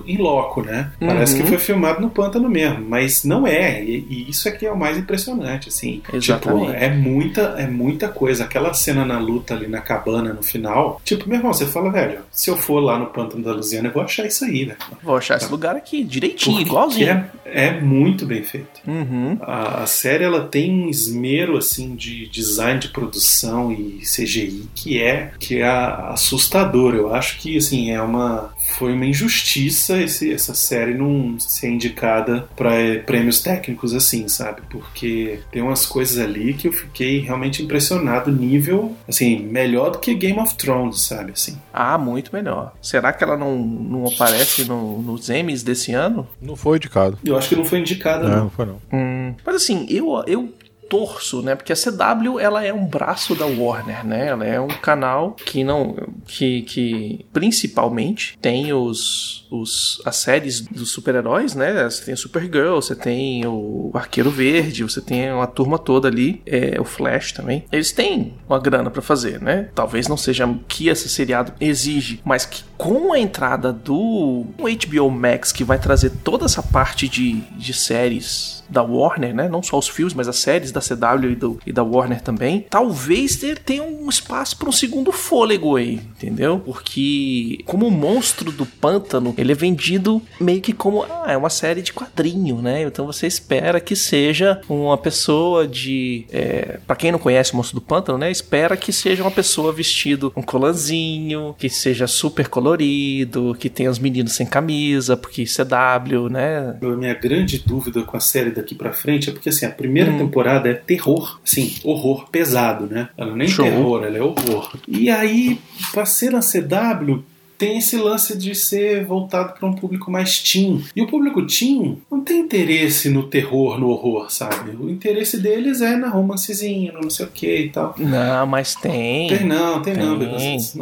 em 0.06 0.16
loco, 0.16 0.62
né? 0.62 0.90
Parece 0.98 1.34
uhum. 1.34 1.42
que 1.42 1.48
foi 1.48 1.58
filmado 1.58 2.00
no 2.00 2.10
pântano 2.10 2.48
mesmo, 2.48 2.84
mas 2.88 3.24
não 3.24 3.46
é. 3.46 3.82
E, 3.82 4.06
e, 4.08 4.30
isso 4.30 4.48
aqui 4.48 4.66
é 4.66 4.72
o 4.72 4.76
mais 4.76 4.98
impressionante, 4.98 5.68
assim. 5.68 6.02
Exato. 6.12 6.31
Tipo, 6.38 6.70
é 6.70 6.90
muita, 6.90 7.40
é 7.58 7.66
muita 7.66 8.08
coisa. 8.08 8.44
Aquela 8.44 8.72
cena 8.74 9.04
na 9.04 9.18
luta 9.18 9.54
ali 9.54 9.66
na 9.66 9.80
cabana 9.80 10.32
no 10.32 10.42
final. 10.42 11.00
Tipo, 11.04 11.28
meu 11.28 11.38
irmão, 11.38 11.52
você 11.52 11.66
fala, 11.66 11.90
velho, 11.90 12.20
se 12.30 12.50
eu 12.50 12.56
for 12.56 12.80
lá 12.80 12.98
no 12.98 13.06
Pântano 13.06 13.42
da 13.42 13.52
Luziana, 13.52 13.88
eu 13.88 13.92
vou 13.92 14.02
achar 14.02 14.26
isso 14.26 14.44
aí, 14.44 14.64
velho. 14.64 14.78
Vou 15.02 15.16
achar 15.16 15.36
esse 15.36 15.50
lugar 15.50 15.76
aqui, 15.76 16.04
direitinho, 16.04 16.56
Porque 16.56 16.68
igualzinho. 16.68 17.08
É, 17.08 17.66
é, 17.68 17.80
muito 17.80 18.24
bem 18.24 18.42
feito. 18.42 18.80
Uhum. 18.86 19.36
A, 19.40 19.82
a, 19.82 19.86
série 19.86 20.24
ela 20.24 20.46
tem 20.46 20.72
um 20.72 20.88
esmero 20.88 21.56
assim 21.56 21.94
de 21.94 22.26
design 22.28 22.80
de 22.80 22.88
produção 22.88 23.72
e 23.72 24.00
CGI 24.00 24.68
que 24.74 25.00
é 25.00 25.32
que 25.38 25.58
é 25.58 25.68
assustador. 25.68 26.94
Eu 26.94 27.14
acho 27.14 27.38
que 27.38 27.56
assim 27.56 27.90
é 27.90 28.00
uma 28.00 28.52
foi 28.78 28.92
uma 28.94 29.04
injustiça 29.04 30.00
esse, 30.00 30.32
essa 30.32 30.54
série 30.54 30.94
não 30.94 31.38
ser 31.38 31.68
indicada 31.68 32.48
para 32.56 32.74
eh, 32.74 32.98
prêmios 32.98 33.40
técnicos 33.40 33.94
assim, 33.94 34.28
sabe? 34.28 34.62
Porque 34.70 35.40
tem 35.50 35.62
umas 35.62 35.84
coisas 35.84 36.18
ali 36.22 36.54
que 36.54 36.68
eu 36.68 36.72
fiquei 36.72 37.20
realmente 37.20 37.62
impressionado, 37.62 38.30
nível, 38.30 38.94
assim, 39.08 39.38
melhor 39.40 39.90
do 39.90 39.98
que 39.98 40.14
Game 40.14 40.38
of 40.38 40.54
Thrones, 40.56 41.00
sabe? 41.00 41.32
Assim. 41.32 41.58
Ah, 41.72 41.98
muito 41.98 42.30
melhor. 42.32 42.72
Será 42.80 43.12
que 43.12 43.22
ela 43.22 43.36
não, 43.36 43.58
não 43.58 44.06
aparece 44.06 44.64
no, 44.64 45.00
nos 45.02 45.28
Emmys 45.28 45.62
desse 45.62 45.92
ano? 45.92 46.26
Não 46.40 46.56
foi 46.56 46.76
indicado. 46.76 47.18
Eu 47.24 47.36
acho 47.36 47.48
que 47.48 47.56
não 47.56 47.64
foi 47.64 47.80
indicada, 47.80 48.28
não. 48.28 48.36
Não, 48.44 48.50
foi 48.50 48.66
não. 48.66 48.78
Hum, 48.92 49.34
mas 49.44 49.56
assim, 49.56 49.86
eu, 49.88 50.22
eu 50.26 50.52
torço, 50.92 51.40
né? 51.40 51.54
Porque 51.54 51.72
a 51.72 51.76
CW 51.76 52.38
ela 52.38 52.62
é 52.62 52.70
um 52.70 52.84
braço 52.84 53.34
da 53.34 53.46
Warner, 53.46 54.04
né? 54.04 54.28
Ela 54.28 54.44
é 54.44 54.60
um 54.60 54.68
canal 54.68 55.32
que 55.32 55.64
não 55.64 55.96
que, 56.26 56.60
que 56.62 57.24
principalmente 57.32 58.36
tem 58.42 58.74
os, 58.74 59.46
os 59.50 60.02
as 60.04 60.16
séries 60.16 60.60
dos 60.60 60.90
super-heróis, 60.90 61.54
né? 61.54 61.84
Você 61.88 62.04
tem 62.04 62.14
Supergirl, 62.14 62.74
você 62.74 62.94
tem 62.94 63.46
o 63.46 63.90
Arqueiro 63.94 64.30
Verde, 64.30 64.82
você 64.82 65.00
tem 65.00 65.32
uma 65.32 65.46
turma 65.46 65.78
toda 65.78 66.08
ali, 66.08 66.42
é, 66.44 66.78
o 66.78 66.84
Flash 66.84 67.32
também. 67.32 67.64
Eles 67.72 67.90
têm 67.90 68.34
uma 68.46 68.58
grana 68.58 68.90
para 68.90 69.00
fazer, 69.00 69.40
né? 69.40 69.70
Talvez 69.74 70.08
não 70.08 70.18
seja 70.18 70.46
o 70.46 70.58
que 70.68 70.88
esse 70.88 71.08
seriado 71.08 71.54
exige, 71.58 72.20
mas 72.22 72.44
que 72.44 72.64
com 72.76 73.14
a 73.14 73.18
entrada 73.18 73.72
do 73.72 74.44
HBO 74.58 75.10
Max 75.10 75.52
que 75.52 75.64
vai 75.64 75.78
trazer 75.78 76.10
toda 76.22 76.44
essa 76.44 76.62
parte 76.62 77.08
de, 77.08 77.40
de 77.56 77.72
séries 77.72 78.62
da 78.68 78.82
Warner, 78.82 79.34
né? 79.34 79.48
Não 79.48 79.62
só 79.62 79.78
os 79.78 79.88
filmes, 79.88 80.12
mas 80.12 80.28
as 80.28 80.36
séries 80.36 80.70
da 80.70 80.81
CW 80.82 81.30
e, 81.30 81.36
do, 81.36 81.58
e 81.66 81.72
da 81.72 81.82
Warner 81.82 82.20
também. 82.20 82.66
Talvez 82.68 83.42
ele 83.42 83.56
tenha 83.56 83.82
um 83.82 84.08
espaço 84.08 84.56
para 84.56 84.68
um 84.68 84.72
segundo 84.72 85.12
fôlego 85.12 85.76
aí, 85.76 85.94
entendeu? 85.94 86.60
Porque 86.64 87.60
como 87.66 87.86
o 87.86 87.90
monstro 87.90 88.50
do 88.50 88.66
pântano, 88.66 89.34
ele 89.36 89.52
é 89.52 89.54
vendido 89.54 90.22
meio 90.40 90.60
que 90.60 90.72
como 90.72 91.02
ah, 91.04 91.26
é 91.28 91.36
uma 91.36 91.50
série 91.50 91.82
de 91.82 91.92
quadrinho, 91.92 92.60
né? 92.60 92.82
Então 92.82 93.06
você 93.06 93.26
espera 93.26 93.80
que 93.80 93.94
seja 93.94 94.60
uma 94.68 94.96
pessoa 94.96 95.66
de, 95.66 96.26
é, 96.32 96.78
para 96.86 96.96
quem 96.96 97.12
não 97.12 97.18
conhece 97.18 97.52
o 97.52 97.56
monstro 97.56 97.76
do 97.76 97.82
pântano, 97.82 98.18
né? 98.18 98.30
Espera 98.30 98.76
que 98.76 98.92
seja 98.92 99.22
uma 99.22 99.30
pessoa 99.30 99.72
vestido 99.72 100.32
um 100.36 100.42
colanzinho, 100.42 101.54
que 101.58 101.68
seja 101.68 102.06
super 102.06 102.48
colorido, 102.48 103.56
que 103.58 103.68
tenha 103.68 103.90
os 103.90 103.98
meninos 103.98 104.32
sem 104.32 104.46
camisa, 104.46 105.16
porque 105.16 105.44
CW, 105.44 106.28
né? 106.30 106.76
A 106.82 106.96
minha 106.96 107.14
grande 107.14 107.58
dúvida 107.58 108.02
com 108.02 108.16
a 108.16 108.20
série 108.20 108.50
da 108.50 108.62
daqui 108.62 108.74
para 108.74 108.92
frente 108.92 109.28
é 109.28 109.32
porque 109.32 109.48
assim, 109.48 109.66
a 109.66 109.70
primeira 109.70 110.10
hum. 110.10 110.18
temporada 110.18 110.71
é 110.72 110.74
terror, 110.74 111.40
assim, 111.44 111.74
horror 111.84 112.28
pesado, 112.30 112.86
né? 112.86 113.08
Ela 113.16 113.36
nem 113.36 113.48
Show. 113.48 113.64
terror, 113.64 114.04
ela 114.04 114.16
é 114.16 114.22
horror. 114.22 114.74
E 114.88 115.08
aí, 115.08 115.58
pra 115.92 116.04
ser 116.04 116.30
na 116.32 116.40
CW, 116.40 117.22
tem 117.62 117.78
esse 117.78 117.96
lance 117.96 118.36
de 118.36 118.56
ser 118.56 119.04
voltado 119.04 119.52
para 119.52 119.68
um 119.68 119.72
público 119.72 120.10
mais 120.10 120.40
teen. 120.40 120.84
E 120.96 121.00
o 121.00 121.06
público 121.06 121.46
teen 121.46 122.02
não 122.10 122.20
tem 122.20 122.40
interesse 122.40 123.08
no 123.08 123.22
terror, 123.28 123.78
no 123.78 123.88
horror, 123.88 124.32
sabe? 124.32 124.72
O 124.76 124.90
interesse 124.90 125.38
deles 125.38 125.80
é 125.80 125.94
na 125.94 126.08
romancezinha, 126.08 126.90
no 126.90 127.02
não 127.02 127.10
sei 127.10 127.24
o 127.24 127.28
que 127.28 127.56
e 127.56 127.68
tal. 127.68 127.94
Não, 127.96 128.48
mas 128.48 128.74
tem. 128.74 129.28
Tem 129.28 129.46
não, 129.46 129.80
tem, 129.80 129.94
tem. 129.94 130.02
não, 130.02 130.18
Não 130.18 130.26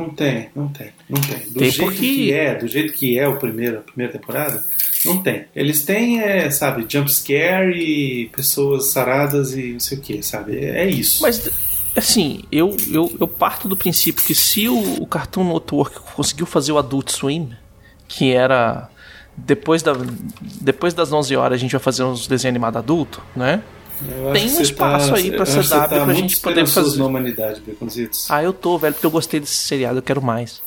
tem, 0.09 0.49
não 0.57 0.69
tem, 0.69 0.89
não 1.07 1.21
tem. 1.21 1.39
Do 1.51 1.59
tem 1.59 1.71
jeito 1.71 1.85
porque... 1.85 1.99
que 1.99 2.33
é, 2.33 2.55
do 2.55 2.67
jeito 2.67 2.95
que 2.95 3.19
é 3.19 3.29
o 3.29 3.37
primeiro, 3.37 3.81
a 3.81 3.83
primeira 3.83 4.15
temporada, 4.15 4.65
não 5.05 5.23
tem. 5.23 5.47
Eles 5.55 5.85
têm, 5.85 6.21
é, 6.21 6.51
sabe, 6.51 6.87
jump 6.89 7.13
scare 7.13 7.73
e 7.79 8.27
pessoas 8.29 8.91
saradas 8.91 9.55
e 9.55 9.73
não 9.73 9.81
sei 9.81 9.99
o 9.99 10.01
que, 10.01 10.23
sabe? 10.23 10.59
É, 10.59 10.85
é 10.85 10.91
isso. 10.91 11.23
Mas 11.23 11.51
assim, 11.97 12.43
eu, 12.51 12.77
eu, 12.91 13.13
eu 13.21 13.29
parto 13.29 13.69
do 13.69 13.77
princípio 13.77 14.25
que 14.25 14.35
se 14.35 14.69
o, 14.69 15.03
o 15.03 15.07
Cartoon 15.07 15.53
Network 15.53 15.99
conseguiu 16.15 16.47
fazer 16.47 16.73
o 16.73 16.79
Adult 16.79 17.11
Swim, 17.11 17.51
que 18.07 18.33
era 18.33 18.89
depois, 19.37 19.83
da, 19.83 19.93
depois 20.61 20.95
das 20.95 21.13
11 21.13 21.35
horas 21.37 21.55
a 21.55 21.61
gente 21.61 21.73
vai 21.73 21.81
fazer 21.81 22.05
uns 22.05 22.27
desenhos 22.27 22.53
animados 22.53 22.79
adulto, 22.79 23.23
né? 23.35 23.63
Tem 24.33 24.51
um 24.51 24.61
espaço 24.63 25.11
tá, 25.11 25.17
aí 25.17 25.31
pra 25.31 25.45
CW 25.45 25.69
tá 25.69 25.89
pra 25.89 26.15
gente 26.15 26.41
poder 26.41 26.67
fazer. 26.67 26.99
na 26.99 27.05
humanidade. 27.05 27.63
Ah, 28.31 28.43
eu 28.43 28.53
tô, 28.53 28.79
velho, 28.79 28.95
porque 28.95 29.07
eu 29.07 29.11
gostei 29.11 29.41
desse 29.41 29.57
seriado, 29.57 29.99
eu 29.99 30.03
quero 30.03 30.23
mais. 30.23 30.63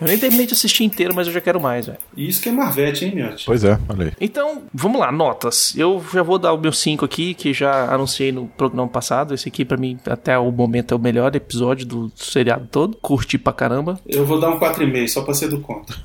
Eu 0.00 0.08
nem 0.08 0.18
terminei 0.18 0.46
de 0.46 0.52
assistir 0.52 0.82
inteiro, 0.84 1.14
mas 1.14 1.26
eu 1.26 1.32
já 1.32 1.40
quero 1.40 1.60
mais, 1.60 1.86
velho. 1.86 1.98
Isso 2.16 2.42
que 2.42 2.48
é 2.48 2.52
Marvete, 2.52 3.04
hein, 3.04 3.14
Miotti? 3.14 3.46
Pois 3.46 3.62
é, 3.62 3.78
olha 3.88 4.06
aí. 4.06 4.12
Então, 4.20 4.62
vamos 4.72 5.00
lá, 5.00 5.12
notas. 5.12 5.72
Eu 5.76 6.04
já 6.12 6.22
vou 6.22 6.38
dar 6.38 6.52
o 6.52 6.58
meu 6.58 6.72
5 6.72 7.04
aqui, 7.04 7.32
que 7.32 7.52
já 7.52 7.92
anunciei 7.92 8.32
no 8.32 8.46
programa 8.46 8.88
passado. 8.88 9.34
Esse 9.34 9.48
aqui, 9.48 9.64
para 9.64 9.76
mim, 9.76 9.98
até 10.06 10.36
o 10.36 10.50
momento 10.50 10.94
é 10.94 10.96
o 10.96 11.00
melhor 11.00 11.34
episódio 11.36 11.86
do 11.86 12.12
seriado 12.16 12.66
todo. 12.70 12.96
Curti 13.00 13.38
pra 13.38 13.52
caramba. 13.52 13.98
Eu 14.06 14.26
vou 14.26 14.40
dar 14.40 14.50
um 14.50 14.58
4,5, 14.58 15.08
só 15.08 15.22
pra 15.22 15.32
ser 15.32 15.48
do 15.48 15.60
contra. 15.60 15.96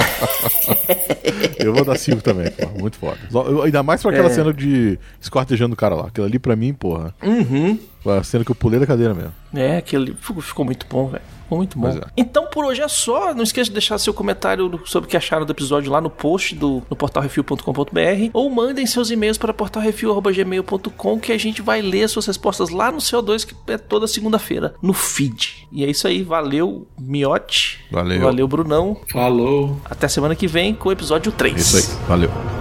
eu 1.58 1.74
vou 1.74 1.84
dar 1.84 1.98
5 1.98 2.22
também, 2.22 2.50
pô. 2.50 2.80
Muito 2.80 2.96
foda. 2.96 3.18
Ainda 3.64 3.82
mais 3.82 4.00
pra 4.00 4.12
aquela 4.12 4.28
é. 4.28 4.34
cena 4.34 4.52
de 4.52 4.98
escortejando 5.20 5.74
o 5.74 5.76
cara 5.76 5.94
lá. 5.94 6.06
Aquilo 6.06 6.26
ali 6.26 6.38
pra 6.38 6.56
mim, 6.56 6.72
porra. 6.72 7.14
Uhum. 7.22 7.78
A 8.06 8.22
cena 8.22 8.44
que 8.44 8.50
eu 8.50 8.54
pulei 8.54 8.80
da 8.80 8.86
cadeira 8.86 9.12
mesmo. 9.12 9.32
É, 9.54 9.76
aquele 9.76 10.16
ficou 10.40 10.64
muito 10.64 10.86
bom, 10.88 11.08
velho. 11.08 11.39
Muito 11.50 11.78
bom. 11.78 11.88
É. 11.88 12.00
Então 12.16 12.46
por 12.46 12.64
hoje 12.64 12.82
é 12.82 12.88
só. 12.88 13.34
Não 13.34 13.42
esqueça 13.42 13.70
de 13.70 13.74
deixar 13.74 13.98
seu 13.98 14.14
comentário 14.14 14.80
sobre 14.84 15.06
o 15.06 15.10
que 15.10 15.16
acharam 15.16 15.44
do 15.44 15.52
episódio 15.52 15.90
lá 15.90 16.00
no 16.00 16.10
post 16.10 16.54
do 16.54 16.82
no 16.88 16.96
portalrefil.com.br 16.96 18.30
ou 18.32 18.50
mandem 18.50 18.86
seus 18.86 19.10
e-mails 19.10 19.38
para 19.38 19.52
portalrefil.gmail.com 19.52 21.20
que 21.20 21.32
a 21.32 21.38
gente 21.38 21.62
vai 21.62 21.82
ler 21.82 22.08
suas 22.08 22.26
respostas 22.26 22.70
lá 22.70 22.90
no 22.90 22.98
CO2 22.98 23.46
que 23.46 23.54
é 23.72 23.78
toda 23.78 24.06
segunda-feira 24.06 24.74
no 24.82 24.92
feed. 24.92 25.68
E 25.72 25.84
é 25.84 25.90
isso 25.90 26.06
aí. 26.06 26.22
Valeu, 26.22 26.86
Miote. 26.98 27.80
Valeu. 27.90 28.20
Valeu, 28.20 28.48
Brunão. 28.48 29.00
Falou. 29.10 29.80
Até 29.84 30.08
semana 30.08 30.34
que 30.34 30.46
vem 30.46 30.74
com 30.74 30.88
o 30.88 30.92
episódio 30.92 31.32
3. 31.32 31.56
Isso 31.56 31.76
aí. 31.76 32.06
Valeu. 32.06 32.59